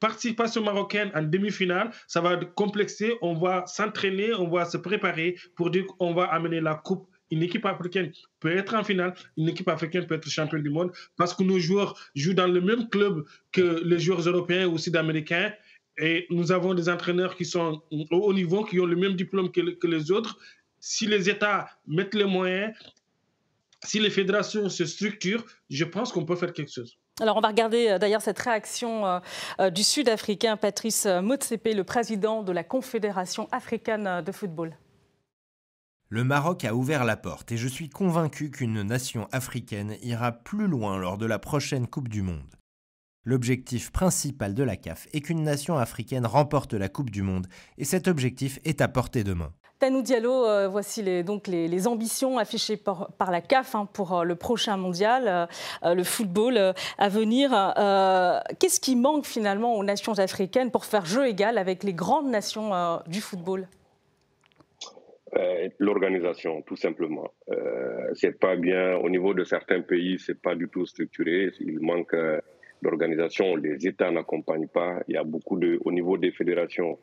participation 0.00 0.62
marocaine 0.62 1.10
en 1.14 1.22
demi-finale, 1.22 1.90
ça 2.06 2.20
va 2.20 2.36
complexer, 2.36 3.14
on 3.20 3.34
va 3.34 3.66
s'entraîner, 3.66 4.32
on 4.34 4.48
va 4.48 4.64
se 4.64 4.76
préparer 4.76 5.36
pour 5.54 5.70
dire 5.70 5.86
qu'on 5.86 6.14
va 6.14 6.24
amener 6.24 6.60
la 6.60 6.74
coupe. 6.74 7.08
Une 7.30 7.42
équipe 7.42 7.66
africaine 7.66 8.10
peut 8.40 8.56
être 8.56 8.74
en 8.74 8.82
finale, 8.82 9.14
une 9.36 9.50
équipe 9.50 9.68
africaine 9.68 10.06
peut 10.06 10.14
être 10.14 10.28
championne 10.30 10.62
du 10.62 10.70
monde 10.70 10.92
parce 11.18 11.34
que 11.34 11.42
nos 11.42 11.58
joueurs 11.58 11.94
jouent 12.14 12.32
dans 12.32 12.46
le 12.46 12.62
même 12.62 12.88
club 12.88 13.24
que 13.52 13.82
les 13.84 13.98
joueurs 13.98 14.20
européens 14.20 14.66
ou 14.66 14.78
sud-américains. 14.78 15.52
Et 15.98 16.26
nous 16.30 16.52
avons 16.52 16.72
des 16.72 16.88
entraîneurs 16.88 17.36
qui 17.36 17.44
sont 17.44 17.82
au 17.90 18.16
haut 18.16 18.32
niveau, 18.32 18.64
qui 18.64 18.80
ont 18.80 18.86
le 18.86 18.96
même 18.96 19.14
diplôme 19.14 19.50
que 19.50 19.86
les 19.86 20.10
autres. 20.10 20.38
Si 20.80 21.06
les 21.06 21.28
États 21.28 21.68
mettent 21.86 22.14
les 22.14 22.24
moyens, 22.24 22.72
si 23.84 24.00
les 24.00 24.10
fédérations 24.10 24.68
se 24.68 24.84
structurent, 24.84 25.44
je 25.70 25.84
pense 25.84 26.12
qu'on 26.12 26.24
peut 26.24 26.36
faire 26.36 26.52
quelque 26.52 26.72
chose. 26.72 26.98
Alors 27.20 27.36
on 27.36 27.40
va 27.40 27.48
regarder 27.48 27.88
euh, 27.88 27.98
d'ailleurs 27.98 28.22
cette 28.22 28.38
réaction 28.38 29.06
euh, 29.06 29.18
euh, 29.60 29.70
du 29.70 29.82
Sud-Africain 29.82 30.56
Patrice 30.56 31.06
Motsepe, 31.06 31.74
le 31.74 31.84
président 31.84 32.42
de 32.42 32.52
la 32.52 32.64
Confédération 32.64 33.48
africaine 33.50 34.22
de 34.24 34.32
football. 34.32 34.76
Le 36.10 36.24
Maroc 36.24 36.64
a 36.64 36.74
ouvert 36.74 37.04
la 37.04 37.16
porte 37.16 37.52
et 37.52 37.56
je 37.56 37.68
suis 37.68 37.90
convaincu 37.90 38.50
qu'une 38.50 38.82
nation 38.82 39.28
africaine 39.30 39.96
ira 40.02 40.32
plus 40.32 40.66
loin 40.66 40.96
lors 40.96 41.18
de 41.18 41.26
la 41.26 41.38
prochaine 41.38 41.86
Coupe 41.86 42.08
du 42.08 42.22
Monde. 42.22 42.56
L'objectif 43.24 43.90
principal 43.90 44.54
de 44.54 44.62
la 44.62 44.76
CAF 44.76 45.06
est 45.12 45.20
qu'une 45.20 45.42
nation 45.42 45.76
africaine 45.76 46.24
remporte 46.24 46.72
la 46.72 46.88
Coupe 46.88 47.10
du 47.10 47.22
Monde 47.22 47.46
et 47.76 47.84
cet 47.84 48.08
objectif 48.08 48.58
est 48.64 48.80
à 48.80 48.88
portée 48.88 49.24
de 49.24 49.34
main. 49.34 49.52
Tanou 49.78 50.02
Diallo, 50.02 50.44
euh, 50.44 50.66
voici 50.66 51.02
les, 51.02 51.22
donc 51.22 51.46
les, 51.46 51.86
ambitions 51.86 52.38
affichées 52.38 52.76
par, 52.76 53.30
la 53.30 53.40
CAF 53.40 53.76
hein, 53.76 53.88
pour 53.92 54.18
euh, 54.18 54.24
le 54.24 54.34
prochain 54.34 54.76
mondial, 54.76 55.48
euh, 55.84 55.94
le 55.94 56.02
football 56.02 56.74
à 56.98 57.08
venir. 57.08 57.50
Qu'est-ce 58.58 58.80
qui 58.80 58.96
manque 58.96 59.24
finalement 59.24 59.76
aux 59.76 59.84
nations 59.84 60.18
africaines 60.18 60.72
pour 60.72 60.84
faire 60.84 61.04
jeu 61.04 61.28
égal 61.28 61.58
avec 61.58 61.84
les 61.84 61.92
grandes 61.92 62.28
nations 62.28 62.70
du 63.06 63.20
football? 63.20 63.68
L'organisation, 65.78 66.62
tout 66.62 66.76
simplement. 66.76 67.30
c'est 68.14 68.38
pas 68.38 68.56
bien 68.56 68.96
au 68.96 69.08
niveau 69.08 69.34
de 69.34 69.44
certains 69.44 69.82
pays, 69.82 70.18
c'est 70.18 70.40
pas 70.40 70.54
du 70.54 70.68
tout 70.68 70.86
structuré. 70.86 71.50
Il 71.60 71.80
manque 71.80 72.14
d'organisation. 72.82 73.56
Les 73.56 73.86
États 73.86 74.10
n'accompagnent 74.10 74.68
pas. 74.68 75.00
Il 75.08 75.14
y 75.14 75.16
a 75.16 75.24
beaucoup 75.24 75.58
de, 75.58 75.78
au 75.84 75.92
niveau 75.92 76.16
des 76.16 76.32
fédérations, 76.32 76.98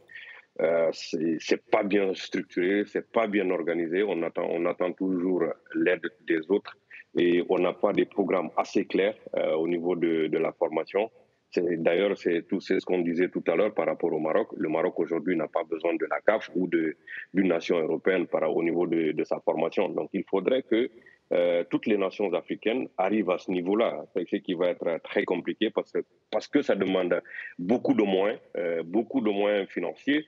Euh, 0.61 0.89
c'est 0.93 1.65
pas 1.69 1.83
bien 1.83 2.13
structuré, 2.13 2.85
c'est 2.85 3.11
pas 3.11 3.27
bien 3.27 3.49
organisé. 3.49 4.03
On 4.03 4.21
attend, 4.23 4.47
on 4.49 4.65
attend 4.65 4.93
toujours 4.93 5.43
l'aide 5.73 6.09
des 6.27 6.39
autres 6.49 6.77
et 7.17 7.43
on 7.49 7.59
n'a 7.59 7.73
pas 7.73 7.91
des 7.93 8.05
programmes 8.05 8.49
assez 8.55 8.85
clairs 8.85 9.17
euh, 9.35 9.53
au 9.55 9.67
niveau 9.67 9.95
de, 9.95 10.27
de 10.27 10.37
la 10.37 10.53
formation. 10.53 11.11
D'ailleurs, 11.57 12.17
c'est 12.17 12.47
tout 12.47 12.59
ce 12.59 12.83
qu'on 12.85 12.99
disait 12.99 13.29
tout 13.29 13.43
à 13.47 13.55
l'heure 13.55 13.73
par 13.73 13.85
rapport 13.85 14.11
au 14.11 14.19
Maroc. 14.19 14.49
Le 14.57 14.67
Maroc 14.67 14.99
aujourd'hui 14.99 15.37
n'a 15.37 15.47
pas 15.47 15.63
besoin 15.63 15.93
de 15.95 16.05
la 16.05 16.19
CAF 16.21 16.49
ou 16.55 16.67
d'une 16.67 17.47
nation 17.47 17.79
européenne 17.79 18.27
par, 18.27 18.53
au 18.53 18.61
niveau 18.61 18.87
de, 18.87 19.11
de, 19.13 19.23
sa 19.23 19.39
formation. 19.39 19.89
Donc 19.89 20.09
il 20.11 20.25
faudrait 20.29 20.63
que 20.63 20.89
euh, 21.31 21.63
toutes 21.69 21.87
les 21.87 21.97
nations 21.97 22.31
africaines 22.33 22.87
arrivent 22.97 23.31
à 23.31 23.37
ce 23.37 23.49
niveau-là, 23.51 24.05
ce 24.15 24.35
qui 24.37 24.53
va 24.53 24.69
être 24.69 24.99
très 25.03 25.23
compliqué 25.23 25.71
parce 25.71 25.91
que, 25.91 25.99
parce 26.31 26.47
que 26.47 26.61
ça 26.61 26.75
demande 26.75 27.21
beaucoup 27.57 27.93
de 27.93 28.03
moyens, 28.03 28.39
euh, 28.57 28.83
beaucoup 28.83 29.21
de 29.21 29.29
moyens 29.29 29.67
financiers. 29.69 30.27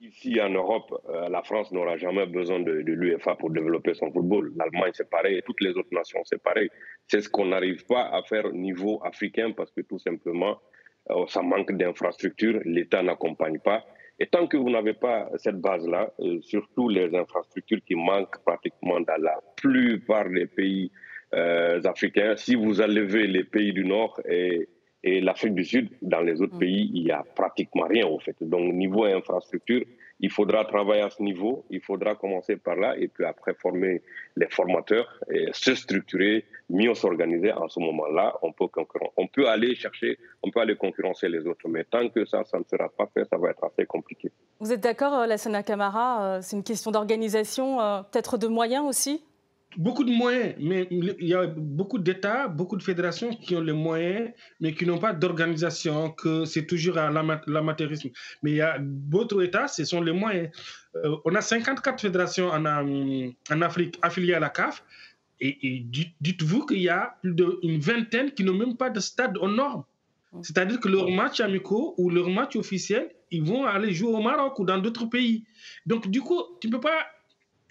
Ici 0.00 0.40
en 0.40 0.50
Europe, 0.50 0.94
euh, 1.08 1.28
la 1.28 1.42
France 1.42 1.72
n'aura 1.72 1.96
jamais 1.96 2.26
besoin 2.26 2.60
de, 2.60 2.82
de 2.82 2.92
l'UEFA 2.92 3.34
pour 3.34 3.50
développer 3.50 3.94
son 3.94 4.12
football. 4.12 4.52
L'Allemagne, 4.56 4.92
c'est 4.92 5.10
pareil, 5.10 5.40
toutes 5.44 5.60
les 5.60 5.76
autres 5.76 5.92
nations, 5.92 6.20
c'est 6.24 6.42
pareil. 6.42 6.68
C'est 7.08 7.20
ce 7.20 7.28
qu'on 7.28 7.46
n'arrive 7.46 7.84
pas 7.86 8.08
à 8.08 8.22
faire 8.22 8.46
au 8.46 8.52
niveau 8.52 9.00
africain 9.04 9.52
parce 9.52 9.72
que 9.72 9.80
tout 9.80 9.98
simplement, 9.98 10.60
euh, 11.10 11.26
ça 11.26 11.42
manque 11.42 11.72
d'infrastructures, 11.72 12.60
l'État 12.64 13.02
n'accompagne 13.02 13.58
pas. 13.58 13.84
Et 14.20 14.26
tant 14.26 14.46
que 14.46 14.56
vous 14.56 14.70
n'avez 14.70 14.94
pas 14.94 15.30
cette 15.36 15.60
base-là, 15.60 16.12
euh, 16.20 16.40
surtout 16.42 16.88
les 16.88 17.14
infrastructures 17.14 17.80
qui 17.86 17.94
manquent 17.94 18.42
pratiquement 18.44 19.00
dans 19.00 19.20
la 19.22 19.38
plupart 19.56 20.28
des 20.28 20.46
pays 20.46 20.90
euh, 21.34 21.80
africains, 21.84 22.34
si 22.36 22.54
vous 22.54 22.80
enlevez 22.80 23.26
les 23.26 23.44
pays 23.44 23.72
du 23.72 23.84
Nord 23.84 24.20
et 24.28 24.68
et 25.04 25.20
l'Afrique 25.20 25.54
du 25.54 25.64
Sud, 25.64 25.90
dans 26.02 26.20
les 26.20 26.40
autres 26.40 26.56
mm. 26.56 26.58
pays, 26.58 26.90
il 26.94 27.04
n'y 27.04 27.10
a 27.10 27.22
pratiquement 27.22 27.86
rien 27.86 28.06
au 28.06 28.18
fait. 28.18 28.36
Donc, 28.40 28.74
niveau 28.74 29.04
infrastructure, 29.04 29.82
il 30.20 30.30
faudra 30.30 30.64
travailler 30.64 31.02
à 31.02 31.10
ce 31.10 31.22
niveau, 31.22 31.64
il 31.70 31.80
faudra 31.80 32.14
commencer 32.14 32.56
par 32.56 32.76
là 32.76 32.96
et 32.96 33.08
puis 33.08 33.24
après 33.24 33.54
former 33.54 34.02
les 34.36 34.48
formateurs, 34.48 35.08
et 35.32 35.46
se 35.52 35.74
structurer, 35.74 36.44
mieux 36.70 36.94
s'organiser. 36.94 37.52
En 37.52 37.68
ce 37.68 37.80
moment-là, 37.80 38.34
on 38.42 38.52
peut, 38.52 39.48
aller 39.48 39.74
chercher, 39.74 40.18
on 40.42 40.50
peut 40.50 40.60
aller 40.60 40.76
concurrencer 40.76 41.28
les 41.28 41.46
autres. 41.46 41.68
Mais 41.68 41.84
tant 41.84 42.08
que 42.08 42.24
ça, 42.24 42.44
ça 42.44 42.58
ne 42.58 42.64
sera 42.64 42.88
pas 42.88 43.08
fait, 43.14 43.24
ça 43.28 43.36
va 43.36 43.50
être 43.50 43.64
assez 43.64 43.86
compliqué. 43.86 44.30
Vous 44.60 44.72
êtes 44.72 44.80
d'accord, 44.80 45.14
euh, 45.14 45.26
Lassana 45.26 45.62
Camara 45.62 46.22
euh, 46.24 46.38
C'est 46.42 46.56
une 46.56 46.64
question 46.64 46.90
d'organisation, 46.90 47.80
euh, 47.80 48.02
peut-être 48.02 48.38
de 48.38 48.48
moyens 48.48 48.84
aussi? 48.86 49.22
Beaucoup 49.76 50.04
de 50.04 50.10
moyens, 50.10 50.54
mais 50.58 50.88
il 50.90 51.28
y 51.28 51.34
a 51.34 51.46
beaucoup 51.46 51.98
d'États, 51.98 52.48
beaucoup 52.48 52.76
de 52.76 52.82
fédérations 52.82 53.30
qui 53.30 53.54
ont 53.54 53.60
les 53.60 53.72
moyens, 53.72 54.30
mais 54.60 54.72
qui 54.72 54.86
n'ont 54.86 54.98
pas 54.98 55.12
d'organisation, 55.12 56.10
que 56.10 56.44
c'est 56.44 56.66
toujours 56.66 56.98
à 56.98 57.10
l'amateurisme. 57.10 58.10
Mais 58.42 58.52
il 58.52 58.56
y 58.56 58.62
a 58.62 58.78
d'autres 58.80 59.42
États, 59.42 59.68
ce 59.68 59.84
sont 59.84 60.00
les 60.00 60.12
moyens. 60.12 60.50
Euh, 60.96 61.16
on 61.24 61.34
a 61.34 61.40
54 61.40 62.00
fédérations 62.00 62.48
en, 62.48 62.64
en, 62.64 63.62
Afrique 63.62 63.98
affiliées 64.02 64.34
à 64.34 64.40
la 64.40 64.48
CAF, 64.48 64.82
et, 65.40 65.86
dites-vous 66.20 66.66
qu'il 66.66 66.80
y 66.80 66.88
a 66.88 67.16
plus 67.22 67.32
d'une 67.32 67.78
vingtaine 67.78 68.32
qui 68.32 68.42
n'ont 68.42 68.54
même 68.54 68.76
pas 68.76 68.90
de 68.90 68.98
stade 68.98 69.38
aux 69.38 69.48
normes. 69.48 69.84
C'est-à-dire 70.42 70.80
que 70.80 70.88
leurs 70.88 71.10
matchs 71.10 71.40
amicaux 71.40 71.94
ou 71.96 72.10
leurs 72.10 72.28
matchs 72.28 72.56
officiels, 72.56 73.08
ils 73.30 73.42
vont 73.42 73.64
aller 73.64 73.92
jouer 73.92 74.12
au 74.12 74.20
Maroc 74.20 74.58
ou 74.58 74.64
dans 74.64 74.78
d'autres 74.78 75.06
pays. 75.06 75.44
Donc, 75.86 76.08
du 76.08 76.20
coup, 76.20 76.42
tu 76.60 76.66
ne 76.66 76.72
peux 76.72 76.80
pas 76.80 77.06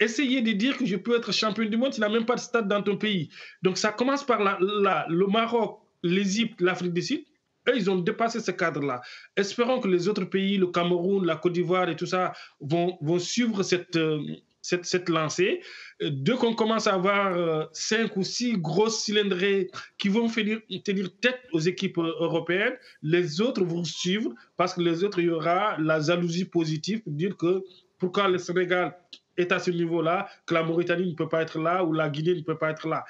essayer 0.00 0.42
de 0.42 0.52
dire 0.52 0.76
que 0.76 0.86
je 0.86 0.96
peux 0.96 1.16
être 1.16 1.32
champion 1.32 1.64
du 1.64 1.76
monde, 1.76 1.92
tu 1.92 2.00
n'as 2.00 2.08
même 2.08 2.26
pas 2.26 2.36
de 2.36 2.40
stade 2.40 2.68
dans 2.68 2.82
ton 2.82 2.96
pays. 2.96 3.30
Donc 3.62 3.78
ça 3.78 3.92
commence 3.92 4.24
par 4.24 4.42
la, 4.42 5.06
le 5.08 5.26
Maroc, 5.26 5.80
l'Égypte, 6.02 6.60
l'Afrique 6.60 6.92
du 6.92 7.02
Sud. 7.02 7.24
Eux, 7.68 7.76
ils 7.76 7.90
ont 7.90 7.96
dépassé 7.96 8.40
ce 8.40 8.50
cadre-là. 8.50 9.00
Espérons 9.36 9.80
que 9.80 9.88
les 9.88 10.08
autres 10.08 10.24
pays, 10.24 10.56
le 10.56 10.68
Cameroun, 10.68 11.26
la 11.26 11.36
Côte 11.36 11.52
d'Ivoire 11.52 11.88
et 11.88 11.96
tout 11.96 12.06
ça, 12.06 12.32
vont, 12.60 12.96
suivre 13.18 13.62
cette, 13.62 13.96
euh, 13.96 14.22
cette, 14.62 14.86
cette, 14.86 15.08
lancée. 15.10 15.60
Dès 16.00 16.34
qu'on 16.34 16.54
commence 16.54 16.86
à 16.86 16.94
avoir 16.94 17.36
euh, 17.36 17.64
cinq 17.72 18.16
ou 18.16 18.22
six 18.22 18.56
grosses 18.56 19.02
cylindrées 19.02 19.68
qui 19.98 20.08
vont 20.08 20.28
tenir, 20.28 20.60
tenir 20.84 21.10
tête 21.20 21.40
aux 21.52 21.60
équipes 21.60 21.98
euh, 21.98 22.14
européennes, 22.20 22.76
les 23.02 23.40
autres 23.42 23.64
vont 23.64 23.84
suivre 23.84 24.32
parce 24.56 24.72
que 24.72 24.80
les 24.80 25.04
autres, 25.04 25.18
il 25.18 25.26
y 25.26 25.30
aura 25.30 25.76
la 25.78 26.00
jalousie 26.00 26.46
positive 26.46 27.02
pour 27.02 27.12
dire 27.12 27.36
que 27.36 27.62
pourquoi 27.98 28.28
le 28.28 28.38
Sénégal 28.38 28.96
est 29.38 29.52
à 29.52 29.58
ce 29.58 29.70
niveau-là, 29.70 30.28
que 30.46 30.54
la 30.54 30.62
Mauritanie 30.62 31.08
ne 31.08 31.14
peut 31.14 31.28
pas 31.28 31.42
être 31.42 31.58
là 31.58 31.84
ou 31.84 31.92
la 31.92 32.08
Guinée 32.10 32.34
ne 32.34 32.42
peut 32.42 32.58
pas 32.58 32.70
être 32.70 32.86
là. 32.86 33.04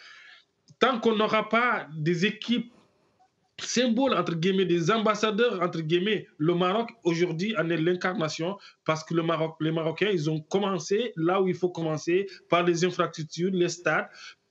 Tant 0.78 1.00
qu'on 1.00 1.16
n'aura 1.16 1.48
pas 1.48 1.88
des 1.96 2.26
équipes 2.26 2.72
symboles, 3.60 4.14
entre 4.14 4.34
guillemets, 4.34 4.66
des 4.66 4.90
ambassadeurs, 4.90 5.60
entre 5.60 5.80
guillemets, 5.80 6.26
le 6.38 6.54
Maroc 6.54 6.90
aujourd'hui 7.04 7.56
en 7.56 7.68
est 7.70 7.76
l'incarnation 7.76 8.56
parce 8.84 9.02
que 9.02 9.14
le 9.14 9.22
Maroc, 9.22 9.56
les 9.60 9.72
Marocains, 9.72 10.10
ils 10.12 10.30
ont 10.30 10.40
commencé 10.40 11.12
là 11.16 11.42
où 11.42 11.48
il 11.48 11.54
faut 11.54 11.70
commencer, 11.70 12.28
par 12.48 12.62
les 12.62 12.84
infrastructures, 12.84 13.50
les 13.52 13.68
stades, 13.68 14.08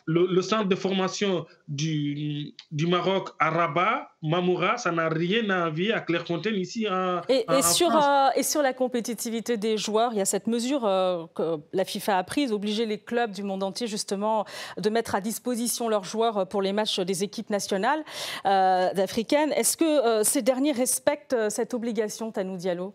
le, 0.08 0.42
centre 0.42 0.70
de 0.70 0.76
formation 0.76 1.46
du, 1.68 2.54
du, 2.72 2.88
Maroc 2.88 3.30
à 3.40 3.50
Rabat, 3.50 4.10
Mamoura, 4.24 4.78
ça 4.78 4.92
n'a 4.92 5.10
rien 5.10 5.50
à 5.50 5.68
envier 5.68 5.92
à 5.92 6.00
Clairefontaine 6.00 6.56
ici 6.56 6.88
en, 6.88 7.22
et, 7.28 7.46
et 7.52 7.62
sur, 7.62 7.90
France. 7.90 8.06
Euh, 8.08 8.40
et 8.40 8.44
sur 8.44 8.62
la 8.62 8.74
compétitivité 8.74 9.58
des 9.58 9.78
joueurs, 9.78 10.14
il 10.14 10.20
y 10.20 10.22
a 10.22 10.26
cette 10.26 10.48
mesure 10.48 10.86
euh, 10.86 11.26
que 11.36 11.58
la 11.74 11.84
FIFA 11.84 12.20
a 12.20 12.24
prise, 12.24 12.54
obliger 12.54 12.86
les 12.86 13.00
clubs 13.00 13.32
du 13.32 13.44
monde 13.44 13.64
entier 13.64 13.88
justement 13.88 14.46
de 14.78 14.90
mettre 14.90 15.14
à 15.14 15.22
disposition 15.22 15.90
leurs 15.90 16.06
joueurs 16.06 16.48
pour 16.48 16.62
les 16.62 16.72
matchs 16.72 17.02
des 17.02 17.26
équipes 17.26 17.50
nationales 17.50 18.04
euh, 18.46 18.90
africaines. 18.96 19.52
Est-ce 19.52 19.76
que 19.76 20.24
ces 20.24 20.42
derniers 20.42 20.72
respectent 20.72 21.50
cette 21.50 21.74
obligation, 21.74 22.32
Tanou 22.32 22.56
Diallo? 22.56 22.94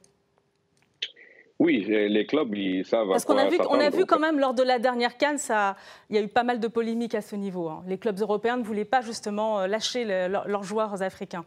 Oui, 1.63 1.85
les 1.87 2.27
clubs, 2.27 2.53
ils 2.57 2.85
savent. 2.85 3.09
Parce 3.09 3.25
qu'on 3.25 3.37
a 3.37 3.49
vu, 3.49 3.57
on 3.71 3.79
a 3.79 3.89
vu 3.89 4.05
quand 4.05 4.19
même 4.19 4.41
lors 4.41 4.53
de 4.53 4.65
la 4.65 4.81
dernière 4.81 5.17
Cannes, 5.17 5.39
ça, 5.39 5.77
il 6.11 6.17
y 6.17 6.19
a 6.19 6.23
eu 6.23 6.27
pas 6.27 6.43
mal 6.43 6.59
de 6.59 6.67
polémiques 6.67 7.15
à 7.15 7.21
ce 7.21 7.37
niveau. 7.37 7.69
Hein. 7.69 7.85
Les 7.87 7.99
clubs 7.99 8.19
européens 8.19 8.57
ne 8.57 8.65
voulaient 8.65 8.85
pas 8.85 9.01
justement 9.01 9.61
euh, 9.61 9.69
lâcher 9.69 10.05
leurs 10.05 10.65
joueurs 10.65 11.05
africains. 11.05 11.45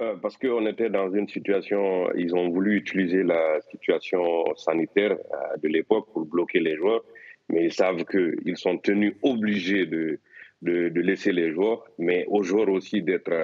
Euh, 0.00 0.14
parce 0.22 0.38
qu'on 0.38 0.64
était 0.64 0.88
dans 0.88 1.12
une 1.12 1.28
situation, 1.28 2.10
ils 2.14 2.34
ont 2.34 2.48
voulu 2.48 2.76
utiliser 2.76 3.22
la 3.22 3.60
situation 3.70 4.22
sanitaire 4.56 5.12
euh, 5.12 5.56
de 5.62 5.68
l'époque 5.68 6.06
pour 6.14 6.24
bloquer 6.24 6.60
les 6.60 6.76
joueurs, 6.76 7.04
mais 7.50 7.66
ils 7.66 7.74
savent 7.74 8.06
qu'ils 8.06 8.56
sont 8.56 8.78
tenus 8.78 9.16
obligés 9.20 9.84
de, 9.84 10.18
de, 10.62 10.88
de, 10.88 11.00
laisser 11.02 11.32
les 11.32 11.52
joueurs, 11.52 11.84
mais 11.98 12.24
aux 12.28 12.42
joueurs 12.42 12.70
aussi 12.70 13.02
d'être 13.02 13.36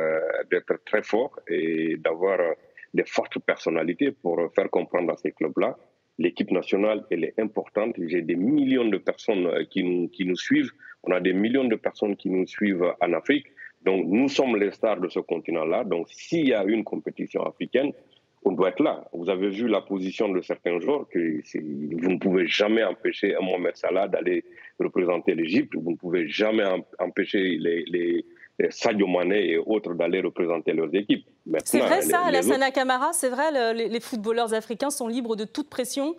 d'être 0.50 0.82
très 0.86 1.02
forts 1.02 1.38
et 1.48 1.98
d'avoir 1.98 2.38
des 2.96 3.04
fortes 3.04 3.38
personnalités 3.38 4.10
pour 4.10 4.36
faire 4.54 4.70
comprendre 4.70 5.12
à 5.12 5.16
ces 5.16 5.32
clubs-là. 5.32 5.76
L'équipe 6.18 6.50
nationale, 6.50 7.04
elle 7.10 7.24
est 7.24 7.38
importante. 7.38 7.94
J'ai 8.06 8.22
des 8.22 8.36
millions 8.36 8.88
de 8.88 8.96
personnes 8.96 9.46
euh, 9.46 9.64
qui 9.64 9.84
nous, 9.84 10.08
qui 10.08 10.24
nous 10.24 10.36
suivent. 10.36 10.72
On 11.04 11.12
a 11.12 11.20
des 11.20 11.34
millions 11.34 11.64
de 11.64 11.76
personnes 11.76 12.16
qui 12.16 12.30
nous 12.30 12.46
suivent 12.46 12.86
en 13.00 13.12
Afrique. 13.12 13.46
Donc, 13.84 14.06
nous 14.06 14.28
sommes 14.28 14.56
les 14.56 14.70
stars 14.72 15.00
de 15.00 15.08
ce 15.08 15.20
continent-là. 15.20 15.84
Donc, 15.84 16.08
s'il 16.08 16.48
y 16.48 16.54
a 16.54 16.64
une 16.64 16.84
compétition 16.84 17.42
africaine, 17.44 17.92
on 18.44 18.52
doit 18.52 18.70
être 18.70 18.82
là. 18.82 19.04
Vous 19.12 19.28
avez 19.28 19.50
vu 19.50 19.68
la 19.68 19.82
position 19.82 20.28
de 20.28 20.40
certains 20.40 20.78
joueurs 20.80 21.06
que 21.08 21.40
vous 22.02 22.10
ne 22.10 22.18
pouvez 22.18 22.46
jamais 22.46 22.84
empêcher 22.84 23.34
Mohamed 23.40 23.76
Salah 23.76 24.08
d'aller 24.08 24.44
représenter 24.80 25.34
l'Égypte. 25.34 25.74
Vous 25.74 25.90
ne 25.90 25.96
pouvez 25.96 26.28
jamais 26.28 26.64
empêcher 26.98 27.58
les, 27.58 27.84
les, 27.86 28.24
Sadio 28.70 29.06
Mané 29.06 29.50
et 29.52 29.58
autres 29.58 29.94
d'aller 29.94 30.20
représenter 30.20 30.72
leurs 30.72 30.94
équipes. 30.94 31.26
C'est 31.64 31.80
vrai 31.80 32.02
ça, 32.02 32.20
Alassana 32.24 32.70
Camara 32.70 33.12
C'est 33.12 33.28
vrai, 33.28 33.74
les, 33.74 34.00
footballeurs 34.00 34.54
africains 34.54 34.90
sont 34.90 35.08
libres 35.08 35.36
de 35.36 35.44
toute 35.44 35.68
pression? 35.68 36.16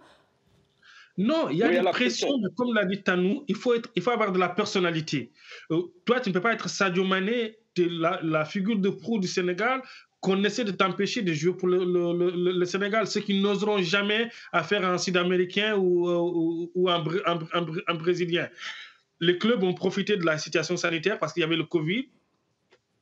Non, 1.17 1.49
il 1.49 1.57
y 1.57 1.63
a 1.63 1.69
des 1.69 1.81
pressions, 1.89 2.37
mais 2.37 2.49
comme 2.55 2.75
l'a 2.75 2.85
dit 2.85 3.01
Tanou, 3.01 3.43
il 3.47 3.55
faut, 3.55 3.73
être, 3.73 3.89
il 3.95 4.03
faut 4.03 4.11
avoir 4.11 4.31
de 4.31 4.37
la 4.37 4.49
personnalité. 4.49 5.31
Euh, 5.71 5.81
toi, 6.05 6.19
tu 6.19 6.29
ne 6.29 6.33
peux 6.33 6.41
pas 6.41 6.53
être 6.53 6.69
Sadio 6.69 7.03
Mané, 7.03 7.57
la, 7.75 8.19
la 8.21 8.45
figure 8.45 8.77
de 8.77 8.89
proue 8.89 9.17
du 9.17 9.27
Sénégal, 9.27 9.81
qu'on 10.19 10.43
essaie 10.43 10.63
de 10.63 10.71
t'empêcher 10.71 11.23
de 11.23 11.33
jouer 11.33 11.53
pour 11.53 11.69
le, 11.69 11.83
le, 11.85 12.51
le, 12.51 12.65
Sénégal, 12.65 13.07
ceux 13.07 13.21
qui 13.21 13.41
n'oseront 13.41 13.81
jamais 13.81 14.29
à 14.51 14.63
faire 14.63 14.87
un 14.87 14.99
Sud-Américain 14.99 15.75
ou, 15.75 16.07
ou, 16.09 16.71
ou 16.75 16.89
un, 16.89 17.03
un, 17.25 17.39
un, 17.87 17.93
Brésilien. 17.95 18.47
Les 19.19 19.39
clubs 19.39 19.63
ont 19.63 19.73
profité 19.73 20.17
de 20.17 20.25
la 20.25 20.37
situation 20.37 20.77
sanitaire 20.77 21.17
parce 21.17 21.33
qu'il 21.33 21.41
y 21.41 21.43
avait 21.43 21.55
le 21.55 21.63
Covid 21.63 22.07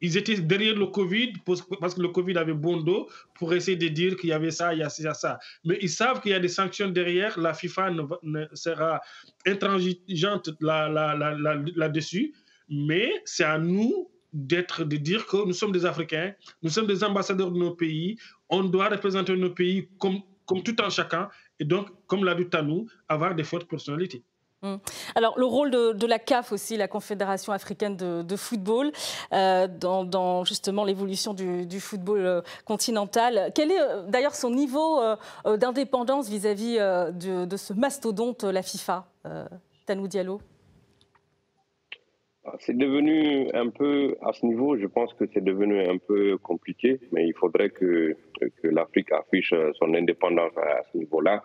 ils 0.05 0.17
étaient 0.17 0.37
derrière 0.37 0.75
le 0.75 0.85
Covid 0.85 1.33
parce 1.45 1.95
que 1.95 2.01
le 2.01 2.09
Covid 2.09 2.37
avait 2.37 2.53
bon 2.53 2.77
dos 2.77 3.09
pour 3.33 3.53
essayer 3.53 3.75
de 3.75 3.87
dire 3.87 4.15
qu'il 4.17 4.29
y 4.29 4.33
avait 4.33 4.51
ça, 4.51 4.73
il 4.73 4.79
y 4.79 4.83
a 4.83 4.89
ça, 4.89 5.13
ça. 5.15 5.39
Mais 5.63 5.79
ils 5.81 5.89
savent 5.89 6.21
qu'il 6.21 6.31
y 6.31 6.35
a 6.35 6.39
des 6.39 6.47
sanctions 6.47 6.89
derrière. 6.89 7.39
La 7.39 7.53
FIFA 7.55 7.89
ne, 8.21 8.45
sera 8.53 9.01
intransigeante 9.47 10.51
là-dessus. 10.61 12.33
Mais 12.69 13.11
c'est 13.25 13.43
à 13.43 13.57
nous 13.57 14.11
d'être, 14.31 14.83
de 14.83 14.97
dire 14.97 15.25
que 15.25 15.37
nous 15.37 15.53
sommes 15.53 15.71
des 15.71 15.85
Africains, 15.85 16.33
nous 16.61 16.69
sommes 16.69 16.87
des 16.87 17.03
ambassadeurs 17.03 17.51
de 17.51 17.57
nos 17.57 17.71
pays, 17.71 18.17
on 18.49 18.63
doit 18.63 18.89
représenter 18.89 19.35
nos 19.35 19.51
pays 19.51 19.89
comme, 19.97 20.19
comme 20.45 20.61
tout 20.61 20.75
un 20.83 20.89
chacun, 20.89 21.29
et 21.59 21.65
donc, 21.65 21.87
comme 22.05 22.23
l'a 22.25 22.35
dit 22.35 22.47
Tanou, 22.47 22.87
avoir 23.07 23.33
des 23.33 23.45
fortes 23.45 23.67
personnalités. 23.67 24.23
Hum. 24.65 24.79
Alors, 25.13 25.37
le 25.37 25.45
rôle 25.45 25.69
de, 25.69 26.07
la 26.07 26.17
CAF 26.17 26.51
aussi, 26.51 26.75
la 26.75 26.87
Confédération 26.87 27.53
africaine 27.53 27.95
de, 27.95 28.35
football, 28.35 28.91
euh, 29.31 29.67
dans, 29.67 30.43
justement 30.43 30.83
l'évolution 30.83 31.33
du, 31.33 31.79
football 31.79 32.19
euh, 32.19 32.41
continental. 32.65 33.51
Quel 33.53 33.71
est 33.71 33.79
euh, 33.79 34.07
d'ailleurs 34.07 34.33
son 34.33 34.49
niveau 34.49 34.99
d'indépendance 35.45 36.29
vis-à-vis 36.29 36.77
de, 36.77 37.57
ce 37.57 37.73
mastodonte, 37.73 38.43
la 38.43 38.63
FIFA 38.63 39.05
Tanou 39.85 40.07
Diallo? 40.07 40.41
Ah, 42.47 42.55
c'est 42.59 42.77
devenu 42.77 43.49
un 43.53 43.69
peu, 43.69 44.17
à 44.21 44.31
ce 44.33 44.45
niveau, 44.45 44.77
je 44.77 44.85
pense 44.85 45.13
que 45.13 45.25
c'est 45.33 45.43
devenu 45.43 45.79
un 45.79 45.97
peu 45.97 46.37
compliqué, 46.37 46.99
mais 47.11 47.27
il 47.27 47.33
faudrait 47.33 47.69
que, 47.69 48.15
que 48.39 48.67
l'Afrique 48.67 49.11
affiche 49.11 49.53
son 49.79 49.93
indépendance 49.93 50.55
à 50.57 50.83
ce 50.91 50.97
niveau-là. 50.97 51.43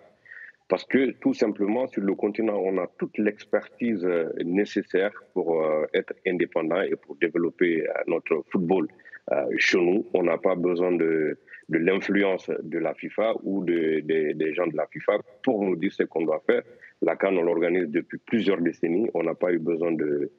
Parce 0.70 0.84
que 0.84 1.10
tout 1.20 1.34
simplement, 1.34 1.88
sur 1.88 2.00
le 2.00 2.14
continent, 2.14 2.56
on 2.64 2.78
a 2.78 2.86
toute 2.96 3.18
l'expertise 3.18 4.04
euh, 4.04 4.28
nécessaire 4.44 5.10
pour 5.34 5.60
euh, 5.60 5.84
être 5.92 6.14
indépendant 6.24 6.80
et 6.80 6.94
pour 6.94 7.16
développer 7.16 7.82
euh, 7.82 7.92
notre 8.06 8.44
football. 8.50 8.88
Chez 9.58 9.78
nous, 9.78 10.06
on 10.12 10.24
n'a 10.24 10.38
pas 10.38 10.56
besoin 10.56 10.90
de, 10.90 11.38
de 11.68 11.78
l'influence 11.78 12.50
de 12.64 12.78
la 12.78 12.94
FIFA 12.94 13.34
ou 13.44 13.62
de, 13.62 14.00
des 14.00 14.54
gens 14.54 14.66
de 14.66 14.76
la 14.76 14.88
FIFA 14.88 15.18
pour 15.44 15.62
nous 15.62 15.76
dire 15.76 15.92
ce 15.92 16.02
qu'on 16.02 16.24
doit 16.24 16.42
faire. 16.46 16.62
La 17.00 17.14
CAN, 17.14 17.36
on 17.36 17.42
l'organise 17.42 17.88
depuis 17.90 18.18
plusieurs 18.18 18.60
décennies. 18.60 19.08
On 19.14 19.22
n'a 19.22 19.36
pas 19.36 19.52
eu 19.52 19.60
besoin 19.60 19.92
de, 19.92 20.32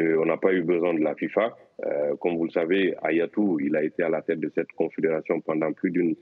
on 0.00 0.26
n'a 0.26 0.36
pas 0.36 0.52
eu 0.52 0.62
besoin 0.62 0.94
de 0.94 1.00
la 1.00 1.14
FIFA. 1.14 1.56
comme 2.20 2.36
vous 2.36 2.44
le 2.44 2.50
savez, 2.50 2.94
Ayatou, 3.02 3.58
il 3.60 3.76
a 3.76 3.82
été 3.82 4.02
à 4.02 4.08
la 4.08 4.22
tête 4.22 4.40
de 4.40 4.50
cette 4.54 4.72
confédération 4.72 5.40
pendant 5.40 5.72
plus 5.72 5.90
d'une 5.90 6.16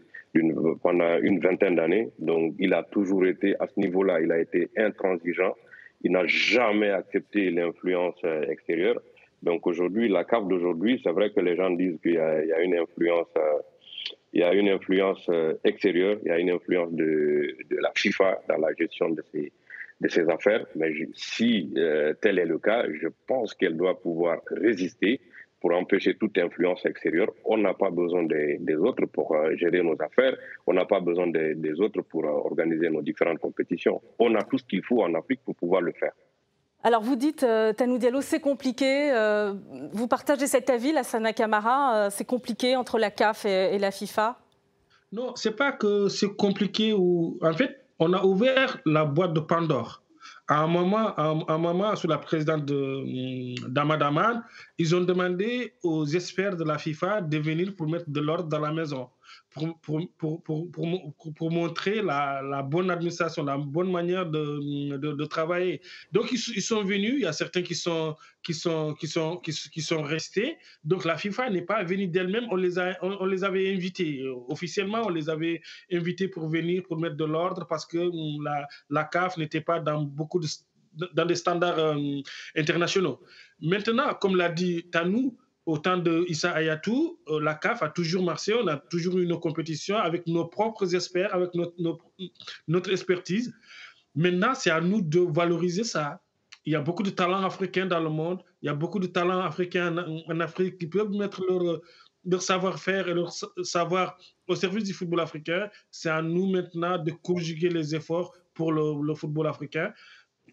pendant 0.83 1.19
une 1.21 1.41
vingtaine 1.41 1.77
d'années. 1.77 2.11
Donc, 2.19 2.55
il 2.59 2.73
a 2.75 2.83
toujours 2.83 3.27
été, 3.27 3.55
à 3.61 3.67
ce 3.67 3.79
niveau-là, 3.79 4.21
il 4.21 4.33
a 4.33 4.41
été 4.41 4.71
intransigeant. 4.77 5.55
Il 6.03 6.13
n'a 6.13 6.27
jamais 6.27 6.91
accepté 6.91 7.51
l'influence 7.51 8.17
euh, 8.25 8.43
extérieure. 8.49 9.01
Donc, 9.43 9.67
aujourd'hui, 9.67 10.09
la 10.09 10.25
CAF 10.25 10.47
d'aujourd'hui, 10.47 11.01
c'est 11.05 11.13
vrai 11.13 11.31
que 11.31 11.41
les 11.41 11.57
gens 11.57 11.71
disent 11.71 11.99
qu'il 12.03 12.15
y, 12.15 12.19
a 12.19 12.61
une 12.63 12.77
influence, 12.77 13.29
euh, 13.37 13.59
il 14.33 14.41
y 14.41 14.45
a 14.45 14.55
une 14.55 14.69
influence 14.69 15.25
euh, 15.29 15.55
extérieure, 15.65 16.19
il 16.25 16.29
y 16.29 16.31
a 16.31 16.39
une 16.39 16.51
influence 16.51 16.93
de 16.93 17.57
la 17.71 17.91
FIFA 17.95 18.41
dans 18.49 18.59
la 18.59 18.73
gestion 18.75 19.11
de 19.11 19.23
ces, 19.33 19.53
de 20.03 20.09
ces 20.09 20.29
affaires. 20.29 20.67
Mais 20.77 20.93
si 21.15 21.73
tel 22.21 22.39
est 22.39 22.45
le 22.45 22.59
cas, 22.59 22.85
je 22.93 23.09
pense 23.27 23.55
qu'elle 23.55 23.77
doit 23.77 23.99
pouvoir 24.01 24.41
résister 24.51 25.21
pour 25.63 25.73
empêcher 25.73 26.17
toute 26.17 26.37
influence 26.39 26.85
extérieure. 26.85 27.31
On 27.45 27.57
n'a 27.57 27.73
pas 27.73 27.91
besoin 27.91 28.25
des, 28.25 28.75
autres 28.75 29.07
pour 29.07 29.35
euh, 29.35 29.55
gérer 29.55 29.81
nos 29.83 29.97
affaires. 30.03 30.37
On 30.67 30.75
n'a 30.75 30.85
pas 30.85 31.01
besoin 31.01 31.29
des, 31.29 31.81
autres 31.81 32.03
pour 32.03 32.25
euh, 32.25 32.51
organiser 32.51 32.91
nos 32.91 33.01
différentes 33.01 33.39
compétitions. 33.39 34.03
On 34.19 34.35
a 34.35 34.43
tout 34.43 34.59
ce 34.59 34.65
qu'il 34.65 34.83
faut 34.83 35.03
en 35.03 35.15
Afrique 35.15 35.41
pour 35.45 35.55
pouvoir 35.55 35.81
le 35.81 35.93
faire. 35.93 36.13
Alors 36.83 37.03
vous 37.03 37.15
dites, 37.15 37.45
euh, 37.45 37.73
Tanou 37.73 37.97
Diallo, 37.99 38.21
c'est 38.21 38.41
compliqué. 38.41 38.91
vous 39.93 40.09
partagez 40.09 40.49
cet 40.49 40.69
avis, 40.69 40.93
la 40.93 41.05
Sana 41.05 41.33
Camara, 41.33 42.11
c'est 42.11 42.25
compliqué 42.25 42.75
entre 42.75 42.99
la 42.99 43.13
CAF 43.13 43.45
et, 43.45 43.79
la 43.79 43.93
FIFA? 43.93 44.37
Non, 45.13 45.37
c'est 45.37 45.57
pas 45.57 45.71
que 45.71 46.09
c'est 46.09 46.35
compliqué. 46.35 46.93
Ou... 46.93 47.39
En 47.41 47.53
fait, 47.53 47.82
on 48.03 48.13
a 48.15 48.25
ouvert 48.25 48.79
la 48.85 49.05
boîte 49.05 49.33
de 49.33 49.41
Pandore. 49.41 50.03
À 50.49 50.63
un 50.63 50.67
moment, 50.67 51.19
un, 51.19 51.59
moment 51.59 51.95
sous 51.95 52.09
la 52.09 52.19
présidente 52.19 52.67
d'Amadaman, 52.67 54.43
ils 54.77 54.95
ont 54.95 55.03
demandé 55.03 55.75
aux 55.83 56.05
experts 56.05 56.57
de 56.57 56.65
la 56.65 56.79
FIFA 56.79 57.21
de 57.23 57.39
venir 57.39 57.75
pour 57.77 57.89
mettre 57.89 58.11
de 58.11 58.21
l'ordre 58.21 58.49
dans 58.49 58.59
la 58.59 58.73
maison 58.73 59.09
pour, 59.51 59.79
pour, 59.81 60.43
pour, 60.43 60.71
pour, 61.35 61.51
montrer 61.51 62.03
la, 62.03 62.43
la, 62.43 62.63
bonne 62.63 62.91
administration, 62.91 63.45
la 63.45 63.59
bonne 63.59 63.91
manière 63.91 64.27
de, 64.27 64.97
de, 64.97 65.25
travailler. 65.27 65.81
Donc, 66.13 66.33
ils, 66.33 66.39
sont 66.39 66.83
venus, 66.83 67.15
il 67.17 67.23
y 67.23 67.27
a 67.27 67.33
certains 67.33 67.63
qui 67.63 67.75
sont, 67.75 68.17
qui 68.43 68.55
sont, 68.55 68.95
qui 68.95 69.07
sont, 69.07 69.37
qui, 69.39 69.83
sont 69.83 70.03
restés. 70.03 70.59
Donc, 70.85 71.05
la 71.05 71.17
FIFA 71.17 71.51
n'est 71.51 71.63
pas 71.63 71.83
venue 71.85 72.09
d'elle-même, 72.09 72.47
on 72.51 72.57
les, 72.57 72.79
on, 73.03 73.27
les 73.27 73.45
avait 73.45 73.73
invités. 73.73 74.25
Officiellement, 74.49 75.03
on 75.05 75.11
les 75.11 75.29
avait 75.29 75.61
invités 75.93 76.29
pour 76.29 76.49
venir, 76.49 76.83
pour 76.83 76.99
mettre 76.99 77.17
de 77.17 77.25
l'ordre, 77.25 77.67
parce 77.69 77.87
que 77.87 78.11
la, 78.43 78.67
la 78.91 79.05
CAF 79.05 79.37
n'était 79.37 79.61
pas 79.61 79.81
dans 79.81 80.03
beaucoup 80.03 80.41
de 80.41 80.47
dans 81.15 81.25
des 81.25 81.37
standards 81.37 81.79
euh, 81.79 82.21
internationaux. 82.57 83.21
Maintenant, 83.61 84.15
comme 84.15 84.37
l'a 84.37 84.49
dit 84.49 84.85
Tanou, 84.91 85.39
au 85.67 85.79
temps 85.79 85.97
de 85.97 86.25
Issa 86.29 86.53
Ayatou, 86.53 87.19
euh, 87.29 87.41
la 87.41 87.55
CAF 87.55 87.83
a 87.83 87.89
toujours 87.89 88.25
marché, 88.25 88.55
on 88.55 88.67
a 88.67 88.77
toujours 88.77 89.19
eu 89.19 89.27
nos 89.27 89.39
compétitions 89.39 89.97
avec 89.97 90.27
nos 90.27 90.47
propres 90.47 90.95
experts, 90.95 91.33
avec 91.35 91.51
notre, 91.55 92.91
expertise. 92.91 93.55
Maintenant, 94.15 94.55
c'est 94.55 94.71
à 94.71 94.81
nous 94.81 95.01
de 95.01 95.21
valoriser 95.21 95.85
ça. 95.85 96.21
Il 96.65 96.73
y 96.73 96.77
a 96.77 96.81
beaucoup 96.81 97.03
de 97.03 97.11
talents 97.11 97.45
africains 97.45 97.87
dans 97.87 98.01
le 98.01 98.11
monde, 98.11 98.43
il 98.61 98.67
y 98.67 98.69
a 98.69 98.75
beaucoup 98.75 98.99
de 98.99 99.07
talents 99.07 99.41
africains 99.41 99.97
en, 100.29 100.41
Afrique 100.41 100.79
qui 100.79 100.87
peuvent 100.87 101.11
mettre 101.11 101.43
leur, 101.49 101.81
leur 102.25 102.43
savoir-faire 102.43 103.09
et 103.09 103.15
leur 103.15 103.33
savoir 103.65 104.17
au 104.49 104.55
service 104.55 104.85
du 104.85 104.93
football 104.93 105.21
africain. 105.21 105.69
C'est 105.91 106.11
à 106.11 106.23
nous 106.23 106.51
maintenant 106.51 106.99
de 106.99 107.11
conjuguer 107.11 107.69
les 107.69 107.95
efforts 107.95 108.33
pour 108.55 108.71
le 108.73 109.15
football 109.15 109.47
africain 109.47 109.93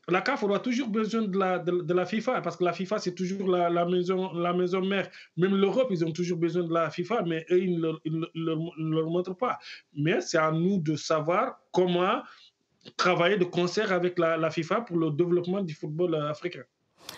la 0.10 0.22
CAF 0.22 0.44
aura 0.44 0.60
toujours 0.60 0.90
besoin 0.90 1.24
de 1.24 1.94
la, 1.94 2.06
FIFA, 2.06 2.42
parce 2.42 2.58
que 2.58 2.64
la 2.64 2.74
FIFA, 2.74 3.00
c'est 3.00 3.16
toujours 3.16 3.50
la, 3.50 3.86
maison, 3.86 4.34
la 4.34 4.54
maison 4.54 4.82
mère. 4.82 5.10
Même 5.38 5.56
l'Europe, 5.56 5.88
ils 5.92 6.04
ont 6.06 6.12
toujours 6.12 6.38
besoin 6.38 6.64
de 6.64 6.74
la 6.74 6.90
FIFA, 6.90 7.24
mais 7.24 7.46
eux, 7.52 7.64
ils 7.64 7.80
ne 7.80 7.92
le 8.36 9.06
montrent 9.06 9.36
pas. 9.36 9.60
Mais 9.94 10.22
c'est 10.22 10.38
à 10.38 10.52
nous 10.52 10.80
de 10.80 10.96
savoir 10.96 11.60
comment 11.72 12.22
travailler 12.98 13.38
de 13.38 13.46
concert 13.46 13.92
avec 13.92 14.18
la 14.20 14.50
FIFA 14.50 14.82
pour 14.82 14.98
le 14.98 15.12
développement 15.12 15.62
du 15.62 15.74
football 15.74 16.16
africain. 16.16 16.64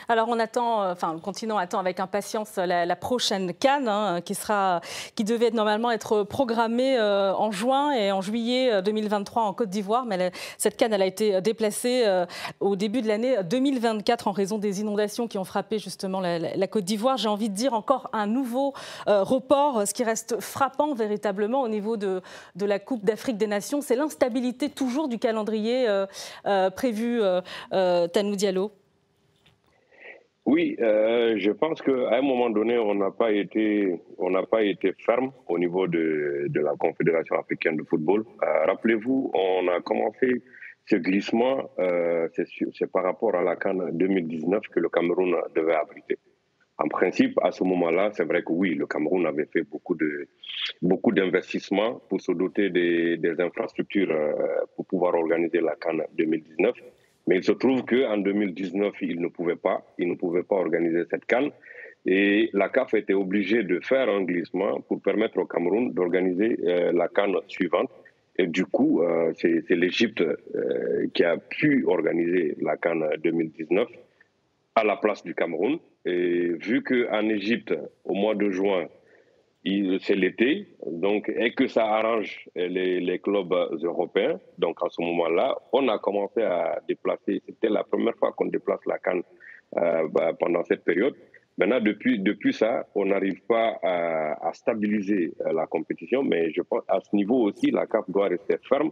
Alors 0.08 0.28
on 0.30 0.40
attend, 0.40 0.84
euh, 0.84 0.92
enfin 0.94 1.14
le 1.14 1.20
continent 1.20 1.58
attend 1.58 1.80
avec 1.80 2.00
impatience 2.00 2.56
la, 2.58 2.96
prochaine 2.96 3.54
Cannes 3.54 3.88
hein, 3.88 4.20
qui 4.22 5.24
devait 5.24 5.52
normalement 5.52 5.92
être 5.92 6.24
programmée 6.24 6.98
euh, 6.98 7.34
en 7.34 7.52
juin 7.52 7.92
et 7.92 8.12
en 8.12 8.22
juillet 8.22 8.82
2023 8.82 9.42
euh, 9.42 9.46
en 9.46 9.54
Côte 9.54 9.70
d'Ivoire, 9.70 10.06
mais 10.06 10.32
cette 10.58 10.78
Cannes 10.78 10.94
elle 10.94 11.02
a 11.02 11.06
été 11.06 11.42
déplacée 11.42 12.06
au 12.60 12.76
début 12.76 13.02
de 13.02 13.08
l'année 13.08 13.38
2024 13.44 14.28
en 14.28 14.32
raison 14.32 14.58
des 14.58 14.82
inondations 14.82 15.28
qui 15.28 15.38
ont 15.38 15.44
frappé 15.44 15.80
justement 15.80 16.20
la, 16.20 16.68
Côte 16.68 16.84
d'Ivoire. 16.84 17.18
J'ai 17.18 17.30
envie 17.30 17.50
de 17.50 17.56
dire 17.56 17.74
encore 17.74 18.10
un 18.14 18.28
nouveau 18.28 18.74
report, 19.08 19.88
ce 19.88 19.94
qui 19.94 20.04
reste 20.04 20.40
frappant 20.40 20.94
véritablement 20.94 21.62
au 21.62 21.68
niveau 21.68 21.98
de, 21.98 22.22
de 22.56 22.66
la 22.66 22.80
Coupe 22.80 23.04
d'Afrique 23.04 23.38
des 23.38 23.48
Nations, 23.48 23.82
c'est 23.82 23.96
l'instabilité 23.96 24.70
toujours 24.70 25.08
du 25.08 25.20
calendrier 25.20 25.88
prévu, 26.76 27.22
Tanou 27.72 28.36
Diallo. 28.36 28.72
Oui, 30.46 30.76
euh, 30.80 31.36
je 31.38 31.52
pense 31.52 31.82
qu'à 31.82 32.16
un 32.18 32.22
moment 32.22 32.50
donné, 32.50 32.78
on 32.78 32.96
n'a 32.96 33.12
pas 33.12 33.32
été, 33.32 34.02
on 34.18 34.32
n'a 34.32 34.44
pas 34.44 34.64
été 34.64 34.94
ferme 34.94 35.32
au 35.48 35.60
niveau 35.60 35.88
de, 35.88 36.48
de 36.50 36.60
la 36.60 36.76
Confédération 36.78 37.36
africaine 37.38 37.78
de 37.78 37.84
football. 37.84 38.26
Euh, 38.44 38.66
rappelez-vous, 38.66 39.32
on 39.36 39.68
a 39.68 39.80
commencé 39.82 40.42
ce 40.86 40.96
glissement, 40.96 41.70
euh, 41.80 42.28
c'est 42.34 42.92
par 42.92 43.04
rapport 43.04 43.36
à 43.36 43.44
la 43.44 43.56
Cannes 43.56 43.92
2019 43.94 44.62
que 44.74 44.80
le 44.80 44.90
Cameroun 44.90 45.36
devait 45.56 45.76
abriter. 45.76 46.18
En 46.80 46.88
principe, 46.88 47.38
à 47.44 47.52
ce 47.52 47.64
moment-là, 47.64 48.10
c'est 48.14 48.24
vrai 48.24 48.42
que 48.42 48.52
oui, 48.52 48.74
le 48.74 48.88
Cameroun 48.88 49.28
avait 49.28 49.46
fait 49.46 49.62
beaucoup 49.62 49.94
de 49.94 50.28
beaucoup 50.82 51.12
d'investissements 51.12 52.02
pour 52.10 52.20
se 52.20 52.32
doter 52.32 52.72
des, 52.72 53.18
des 53.18 53.40
infrastructures 53.40 54.10
euh, 54.10 54.34
pour 54.76 54.88
pouvoir 54.88 55.14
organiser 55.14 55.62
la 55.62 55.76
Cannes 55.76 56.02
2019. 56.18 56.74
Mais 57.28 57.38
il 57.38 57.44
se 57.44 57.52
trouve 57.52 57.84
qu'en 57.84 58.18
2019, 58.18 58.94
il 59.02 59.22
ne 59.22 59.28
pouvait 59.28 59.56
pas, 59.56 59.86
il 59.98 60.10
ne 60.10 60.16
pouvait 60.16 60.44
pas 60.44 60.56
organiser 60.56 61.04
cette 61.10 61.26
canne. 61.26 61.52
Et 62.06 62.50
la 62.54 62.70
CAF 62.70 62.96
était 62.96 63.14
obligée 63.14 63.64
de 63.64 63.80
faire 63.80 64.10
un 64.10 64.24
glissement 64.24 64.82
pour 64.82 65.02
permettre 65.02 65.38
au 65.38 65.46
Cameroun 65.46 65.94
d'organiser 65.94 66.58
euh, 66.64 66.92
la 66.92 67.08
canne 67.08 67.36
suivante. 67.48 67.92
Et 68.38 68.48
du 68.48 68.66
coup, 68.66 69.04
euh, 69.04 69.34
c'est 69.36 69.70
l'Égypte 69.70 70.22
euh, 70.22 71.08
qui 71.14 71.24
a 71.24 71.38
pu 71.38 71.86
organiser 71.86 72.56
la 72.62 72.76
canne 72.78 73.06
2019 73.24 73.88
à 74.76 74.84
la 74.84 74.96
place 74.96 75.24
du 75.24 75.36
Cameroun. 75.36 75.78
Et 76.06 76.54
vu 76.54 76.82
qu'en 76.82 77.30
Égypte, 77.30 77.76
au 78.04 78.16
mois 78.16 78.34
de 78.34 78.50
juin, 78.50 78.88
c'est 79.63 80.15
l'été, 80.15 80.67
donc 80.88 81.30
et 81.30 81.54
que 81.54 81.67
ça 81.67 81.86
arrange 81.86 82.50
les, 82.56 83.00
les, 83.00 83.19
clubs 83.19 83.54
européens. 83.84 84.39
Donc 84.58 84.78
à 84.84 84.89
ce 84.89 85.02
moment-là, 85.02 85.56
on 85.71 85.88
a 85.88 86.00
commencé 86.00 86.41
à 86.41 86.80
déplacer. 86.88 87.41
C'était 87.45 87.69
la 87.69 87.84
première 87.84 88.15
fois 88.15 88.32
qu'on 88.32 88.45
déplace 88.45 88.80
la 88.88 88.97
canne 88.97 89.21
euh, 89.78 90.08
bah, 90.10 90.34
pendant 90.39 90.63
cette 90.63 90.84
période. 90.84 91.15
Maintenant, 91.58 91.80
depuis, 91.80 92.17
depuis 92.19 92.54
ça, 92.54 92.88
on 92.95 93.06
n'arrive 93.06 93.41
pas 93.47 93.78
à, 93.84 94.47
à, 94.47 94.54
stabiliser 94.54 95.34
euh, 95.45 95.54
la 95.54 95.67
compétition, 95.67 96.24
mais 96.24 96.52
je 96.52 96.62
pense 96.62 96.84
à 96.88 97.00
ce 97.02 97.15
niveau 97.15 97.43
aussi, 97.43 97.69
la 97.71 97.86
CAF 97.86 98.10
doit 98.10 98.30
rester 98.30 98.58
ferme. 98.67 98.89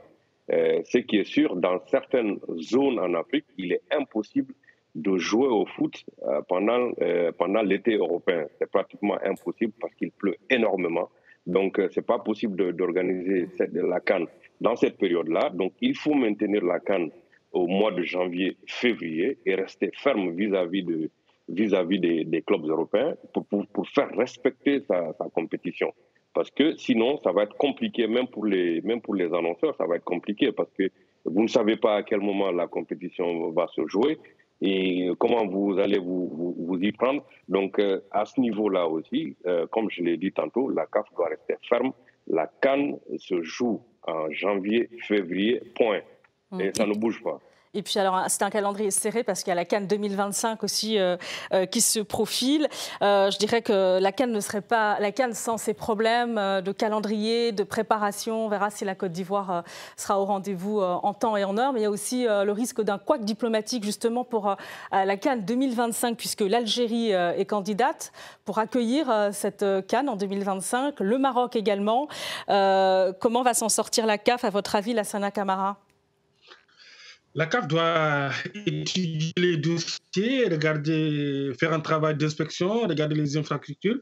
Euh, 0.52 0.82
ce 0.86 1.00
qui 1.00 1.18
est 1.18 1.24
sûr, 1.24 1.56
dans 1.56 1.80
certaines 1.88 2.40
zones 2.60 3.00
en 3.00 3.14
Afrique, 3.16 3.46
il 3.58 3.74
est 3.74 3.82
impossible 3.92 4.54
de 4.96 5.18
jouer 5.18 5.48
au 5.48 5.66
foot 5.66 6.04
euh, 6.24 6.42
pendant, 6.48 6.92
euh, 7.02 7.32
pendant 7.38 7.62
l'été 7.62 7.96
européen. 7.96 8.48
C'est 8.58 8.70
pratiquement 8.70 9.18
impossible 9.24 9.74
parce 9.80 9.94
qu'il 9.96 10.12
pleut 10.12 10.36
énormément. 10.50 11.10
Donc, 11.46 11.80
euh, 11.80 11.88
c'est 11.92 12.06
pas 12.06 12.20
possible 12.20 12.74
d'organiser 12.74 13.48
la 13.74 14.00
canne 14.00 14.28
dans 14.62 14.76
cette 14.76 14.98
période-là. 14.98 15.52
Donc, 15.54 15.74
il 15.82 15.96
faut 15.96 16.14
maintenir 16.14 16.64
la 16.64 16.80
canne 16.80 17.10
au 17.52 17.68
mois 17.68 17.92
de 17.92 18.04
janvier-février 18.04 19.38
et 19.46 19.56
rester 19.56 19.92
ferme 19.94 20.32
vis-à-vis 20.32 20.84
de 20.84 21.10
vis-à-vis 21.48 22.00
des, 22.00 22.26
des, 22.26 22.44
clubs 22.44 22.64
européens 22.64 23.16
pour, 23.34 23.44
pour, 23.48 23.66
pour 23.68 23.88
faire 23.90 24.10
respecter 24.16 24.82
sa, 24.82 25.14
sa, 25.14 25.26
compétition. 25.34 25.92
Parce 26.32 26.52
que 26.52 26.76
sinon, 26.76 27.20
ça 27.24 27.32
va 27.32 27.42
être 27.44 27.58
compliqué, 27.58 28.06
même 28.06 28.28
pour, 28.28 28.46
les, 28.46 28.82
même 28.82 29.02
pour 29.02 29.16
les 29.16 29.34
annonceurs, 29.34 29.76
ça 29.76 29.88
va 29.88 29.96
être 29.96 30.04
compliqué 30.04 30.52
parce 30.52 30.72
que 30.74 30.92
vous 31.26 31.42
ne 31.42 31.48
savez 31.48 31.76
pas 31.76 31.96
à 31.96 32.04
quel 32.04 32.20
moment 32.20 32.52
la 32.52 32.68
compétition 32.68 33.50
va 33.50 33.68
se 33.68 33.86
jouer 33.88 34.20
et 34.62 35.10
comment 35.20 35.46
vous 35.46 35.80
allez 35.80 36.00
vous, 36.00 36.28
vous, 36.28 36.56
vous 36.58 36.78
y 36.82 36.92
prendre? 36.92 37.24
Donc, 37.48 37.80
euh, 37.80 38.02
à 38.12 38.26
ce 38.26 38.40
niveau-là 38.42 38.88
aussi, 38.88 39.38
euh, 39.46 39.68
comme 39.68 39.90
je 39.90 40.04
l'ai 40.04 40.18
dit 40.18 40.32
tantôt, 40.32 40.70
la 40.70 40.86
CAF 40.86 41.06
doit 41.16 41.30
rester 41.30 41.56
ferme. 41.68 41.92
La 42.28 42.52
Cannes 42.62 43.00
se 43.18 43.42
joue 43.42 43.82
en 44.06 44.30
janvier, 44.32 44.90
février, 45.08 45.62
point. 45.76 46.02
Et 46.60 46.72
ça 46.74 46.86
ne 46.86 46.94
bouge 46.94 47.22
pas. 47.24 47.40
Et 47.76 47.84
puis 47.84 48.00
alors 48.00 48.24
c'est 48.30 48.42
un 48.42 48.50
calendrier 48.50 48.90
serré 48.90 49.24
parce 49.24 49.44
qu'il 49.44 49.50
y 49.50 49.52
a 49.52 49.56
la 49.56 49.64
Cannes 49.64 49.86
2025 49.86 50.64
aussi 50.64 50.98
euh, 50.98 51.18
euh, 51.54 51.68
qui 51.68 51.82
se 51.82 52.00
profile. 52.00 52.68
Euh, 53.04 53.30
je 53.30 53.38
dirais 53.38 53.62
que 53.62 54.00
la 54.00 54.12
Cannes 54.12 54.32
ne 54.32 54.40
serait 54.40 54.62
pas 54.62 55.00
la 55.00 55.12
Cannes 55.12 55.36
sans 55.36 55.58
ses 55.58 55.76
problèmes 55.76 56.36
de 56.36 56.72
calendrier, 56.72 57.52
de 57.52 57.64
préparation. 57.64 58.46
On 58.46 58.50
verra 58.50 58.72
si 58.72 58.86
la 58.86 58.96
Côte 58.96 59.12
d'Ivoire 59.12 59.64
sera 59.98 60.20
au 60.20 60.26
rendez-vous 60.26 60.82
en 60.82 61.14
temps 61.14 61.38
et 61.38 61.44
en 61.44 61.60
heure. 61.60 61.72
Mais 61.74 61.82
il 61.82 61.84
y 61.84 61.86
a 61.86 61.92
aussi 61.92 62.24
le 62.26 62.52
risque 62.52 62.82
d'un 62.82 62.98
couac 62.98 63.24
diplomatique 63.24 63.84
justement 63.84 64.24
pour 64.24 64.56
la 64.92 65.18
Cannes 65.18 65.46
2025 65.46 66.18
puisque 66.18 66.42
l'Algérie 66.42 67.12
est 67.12 67.46
candidate 67.46 68.12
pour 68.46 68.58
accueillir 68.58 69.30
cette 69.32 69.66
Cannes 69.88 70.10
en 70.10 70.16
2025. 70.16 71.00
Le 71.00 71.18
Maroc 71.20 71.56
également. 71.56 72.08
comment 72.48 73.44
va 73.44 73.54
s'en 73.54 73.70
sortir 73.70 74.08
la 74.08 74.18
CAF 74.18 74.44
à 74.44 74.50
votre 74.50 74.76
avis, 74.76 74.94
Lassana 74.94 75.30
Camara? 75.30 75.78
La 77.40 77.46
CAF 77.46 77.70
doit 77.70 78.32
étudier 78.66 79.32
les 79.38 79.56
dossiers, 79.56 80.50
regarder, 80.50 81.54
faire 81.58 81.72
un 81.72 81.80
travail 81.80 82.18
d'inspection, 82.18 82.82
regarder 82.82 83.16
les 83.16 83.38
infrastructures 83.38 83.96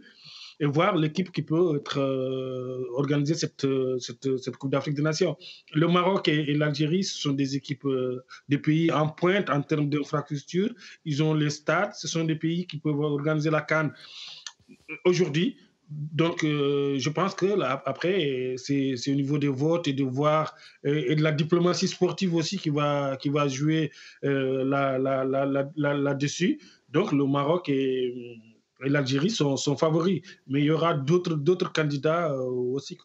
et 0.60 0.66
voir 0.66 0.96
l'équipe 0.96 1.32
qui 1.32 1.44
peut 1.44 1.80
euh, 1.98 2.84
organiser 2.96 3.36
cette, 3.36 3.68
cette, 4.00 4.40
cette 4.40 4.58
Coupe 4.58 4.72
d'Afrique 4.72 4.96
des 4.96 5.04
Nations. 5.04 5.38
Le 5.72 5.88
Maroc 5.88 6.28
et, 6.28 6.56
l'Algérie, 6.56 7.04
ce 7.04 7.20
sont 7.20 7.34
des 7.34 7.56
équipes, 7.56 7.86
euh, 7.86 8.26
des 8.50 8.58
pays 8.58 8.92
en 8.92 9.08
pointe 9.08 9.52
en 9.52 9.62
termes 9.62 9.88
d'infrastructures. 9.88 10.74
Ils 11.06 11.22
ont 11.22 11.36
les 11.36 11.52
stades, 11.52 11.94
ce 11.94 12.08
sont 12.08 12.24
des 12.24 12.38
pays 12.38 12.66
qui 12.66 12.80
peuvent 12.80 13.00
organiser 13.00 13.52
la 13.52 13.62
Cannes 13.62 13.94
aujourd'hui 15.06 15.58
donc, 15.90 16.44
euh, 16.44 16.98
je 16.98 17.10
pense 17.10 17.34
que 17.34 17.46
là, 17.46 17.82
après, 17.86 18.56
c'est 18.58 18.96
au 19.08 19.16
niveau 19.16 19.38
des 19.38 19.48
votes 19.48 19.88
et 19.88 19.94
de 19.94 20.04
voir 20.04 20.54
et, 20.84 21.12
et, 21.12 21.16
de 21.16 21.24
la 21.24 21.32
diplomatie 21.32 21.88
sportive 21.88 22.36
aussi 22.36 22.58
qui 22.58 22.70
va, 22.70 23.16
qui 23.18 23.30
va 23.30 23.48
jouer 23.48 23.92
euh, 24.26 24.66
là, 24.66 24.98
là, 24.98 25.24
là, 25.24 25.94
là-dessus. 25.94 26.60
Donc, 26.90 27.14
le 27.14 27.26
Maroc 27.26 27.70
et, 27.70 28.38
l'Algérie 28.82 29.30
sont, 29.30 29.56
sont, 29.56 29.78
favoris. 29.78 30.22
Mais 30.48 30.60
il 30.60 30.66
y 30.66 30.72
aura 30.72 30.94
d'autres 30.94 31.72
candidats 31.72 32.32
euh, 32.32 32.44
aussi. 32.44 32.98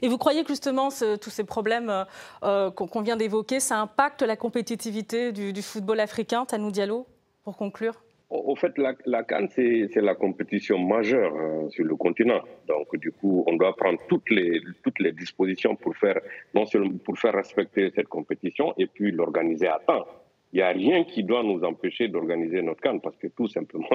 Et 0.00 0.08
vous 0.08 0.18
croyez 0.18 0.44
que 0.44 0.48
justement 0.50 0.88
tous 1.20 1.30
ces 1.30 1.44
problèmes 1.44 2.06
euh, 2.44 2.70
qu'on 2.70 2.86
qu 2.86 3.02
vient 3.02 3.16
d'évoquer, 3.16 3.58
ça 3.58 3.80
impacte 3.80 4.22
la 4.22 4.36
compétitivité 4.36 5.32
du, 5.32 5.52
du 5.52 5.62
football 5.62 5.98
africain, 5.98 6.44
Tanou 6.44 6.70
Diallo, 6.70 7.06
pour 7.42 7.56
conclure 7.56 7.94
au 8.30 8.54
fait, 8.54 8.78
la, 8.78 8.94
la 9.06 9.24
Cannes, 9.24 9.48
c'est 9.48 9.90
la 9.96 10.14
compétition 10.14 10.78
majeure 10.78 11.34
hein, 11.36 11.68
sur 11.70 11.84
le 11.84 11.96
continent. 11.96 12.40
Donc, 12.68 12.96
du 12.96 13.10
coup, 13.10 13.44
on 13.46 13.56
doit 13.56 13.74
prendre 13.76 13.98
toutes 14.08 14.30
les, 14.30 14.60
toutes 14.84 15.00
les 15.00 15.12
dispositions 15.12 15.74
pour 15.74 15.96
faire, 15.96 16.20
non 16.54 16.64
seulement 16.64 16.96
pour 17.04 17.18
faire 17.18 17.34
respecter 17.34 17.90
cette 17.90 18.08
compétition 18.08 18.72
et 18.78 18.86
puis 18.86 19.10
l'organiser 19.10 19.66
à 19.66 19.80
temps. 19.84 20.06
Il 20.52 20.56
n'y 20.56 20.62
a 20.62 20.70
rien 20.70 21.04
qui 21.04 21.22
doit 21.22 21.42
nous 21.42 21.62
empêcher 21.62 22.08
d'organiser 22.08 22.62
notre 22.62 22.80
Cannes 22.80 23.00
parce 23.00 23.16
que 23.16 23.28
tout 23.28 23.48
simplement, 23.48 23.88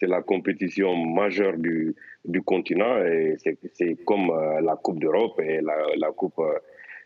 c'est 0.00 0.06
la 0.06 0.22
compétition 0.22 0.94
majeure 0.94 1.56
du, 1.56 1.94
du 2.24 2.42
continent 2.42 3.04
et 3.04 3.36
c'est 3.38 4.04
comme 4.04 4.30
euh, 4.30 4.60
la 4.60 4.76
Coupe 4.76 5.00
d'Europe 5.00 5.40
et 5.40 5.60
la, 5.60 5.76
la 5.96 6.12
Coupe 6.12 6.40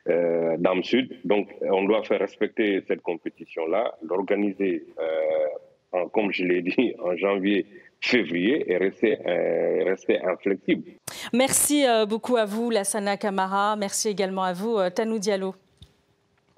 euh, 0.09 0.57
d'Am 0.57 0.83
Sud. 0.85 1.17
Donc, 1.25 1.49
on 1.63 1.85
doit 1.85 2.05
faire 2.05 2.21
respecter 2.21 2.81
cette 2.87 3.03
compétition-là, 3.03 3.97
l'organiser 4.03 4.85
euh, 5.01 5.47
en, 5.93 6.09
comme 6.09 6.33
je 6.33 6.45
l'ai 6.45 6.63
dit, 6.63 6.95
en 6.99 7.17
janvier, 7.17 7.67
février 8.01 8.71
et 8.71 8.77
rester, 8.77 9.19
euh, 9.27 9.85
rester 9.85 10.23
inflexible. 10.23 10.93
Merci 11.33 11.87
euh, 11.87 12.07
beaucoup 12.07 12.37
à 12.37 12.45
vous, 12.45 12.71
Lassana 12.71 13.17
Kamara. 13.17 13.77
Merci 13.77 14.09
également 14.09 14.45
à 14.45 14.53
vous, 14.53 14.77
euh, 14.77 14.91
Tanou 14.91 15.19
Diallo. 15.19 15.55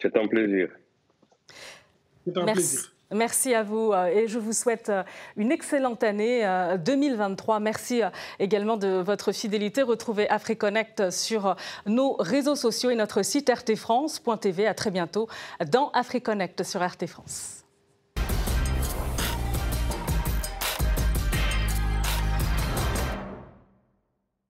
C'est 0.01 0.17
un 0.17 0.27
plaisir. 0.27 0.69
C'est 2.25 2.37
un 2.37 2.45
Merci. 2.45 2.55
plaisir. 2.55 2.95
Merci 3.11 3.55
à 3.55 3.62
vous 3.62 3.95
et 3.95 4.29
je 4.29 4.38
vous 4.38 4.53
souhaite 4.53 4.93
une 5.38 5.51
excellente 5.51 6.05
année 6.05 6.47
2023. 6.85 7.59
Merci 7.59 8.03
également 8.38 8.77
de 8.77 9.01
votre 9.01 9.33
fidélité. 9.33 9.81
Retrouvez 9.81 10.29
AfriConnect 10.29 11.09
sur 11.09 11.57
nos 11.87 12.17
réseaux 12.19 12.55
sociaux 12.55 12.91
et 12.91 12.97
notre 12.97 13.23
site 13.23 13.49
rtfrance.tv. 13.49 14.67
À 14.67 14.75
très 14.75 14.91
bientôt 14.91 15.27
dans 15.73 15.88
AfriConnect 15.93 16.64
sur 16.64 16.87
RT 16.87 17.07
France. 17.07 17.58